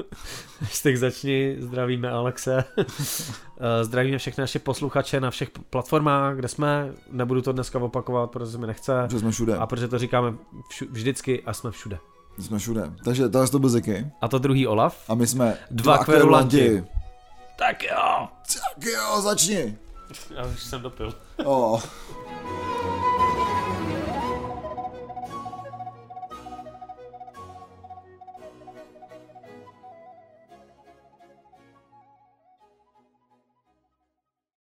[0.60, 7.42] Hashtag začni, zdravíme Alexe, eh, zdravíme všechny naše posluchače na všech platformách, kde jsme, nebudu
[7.42, 9.04] to dneska opakovat, protože se mi nechce.
[9.04, 9.58] Protože jsme všude.
[9.58, 10.34] A protože to říkáme
[10.70, 11.98] všu, vždycky a jsme všude.
[12.40, 12.92] Jsme všude.
[13.04, 14.08] Takže to je to byl Ziky.
[14.22, 15.10] A to druhý Olaf.
[15.10, 16.84] A my jsme dva, dva kverulanti.
[17.58, 18.28] Tak jo.
[18.54, 19.78] Tak jo, začni.
[20.36, 21.14] Já už jsem dopil.
[21.44, 21.82] Oh.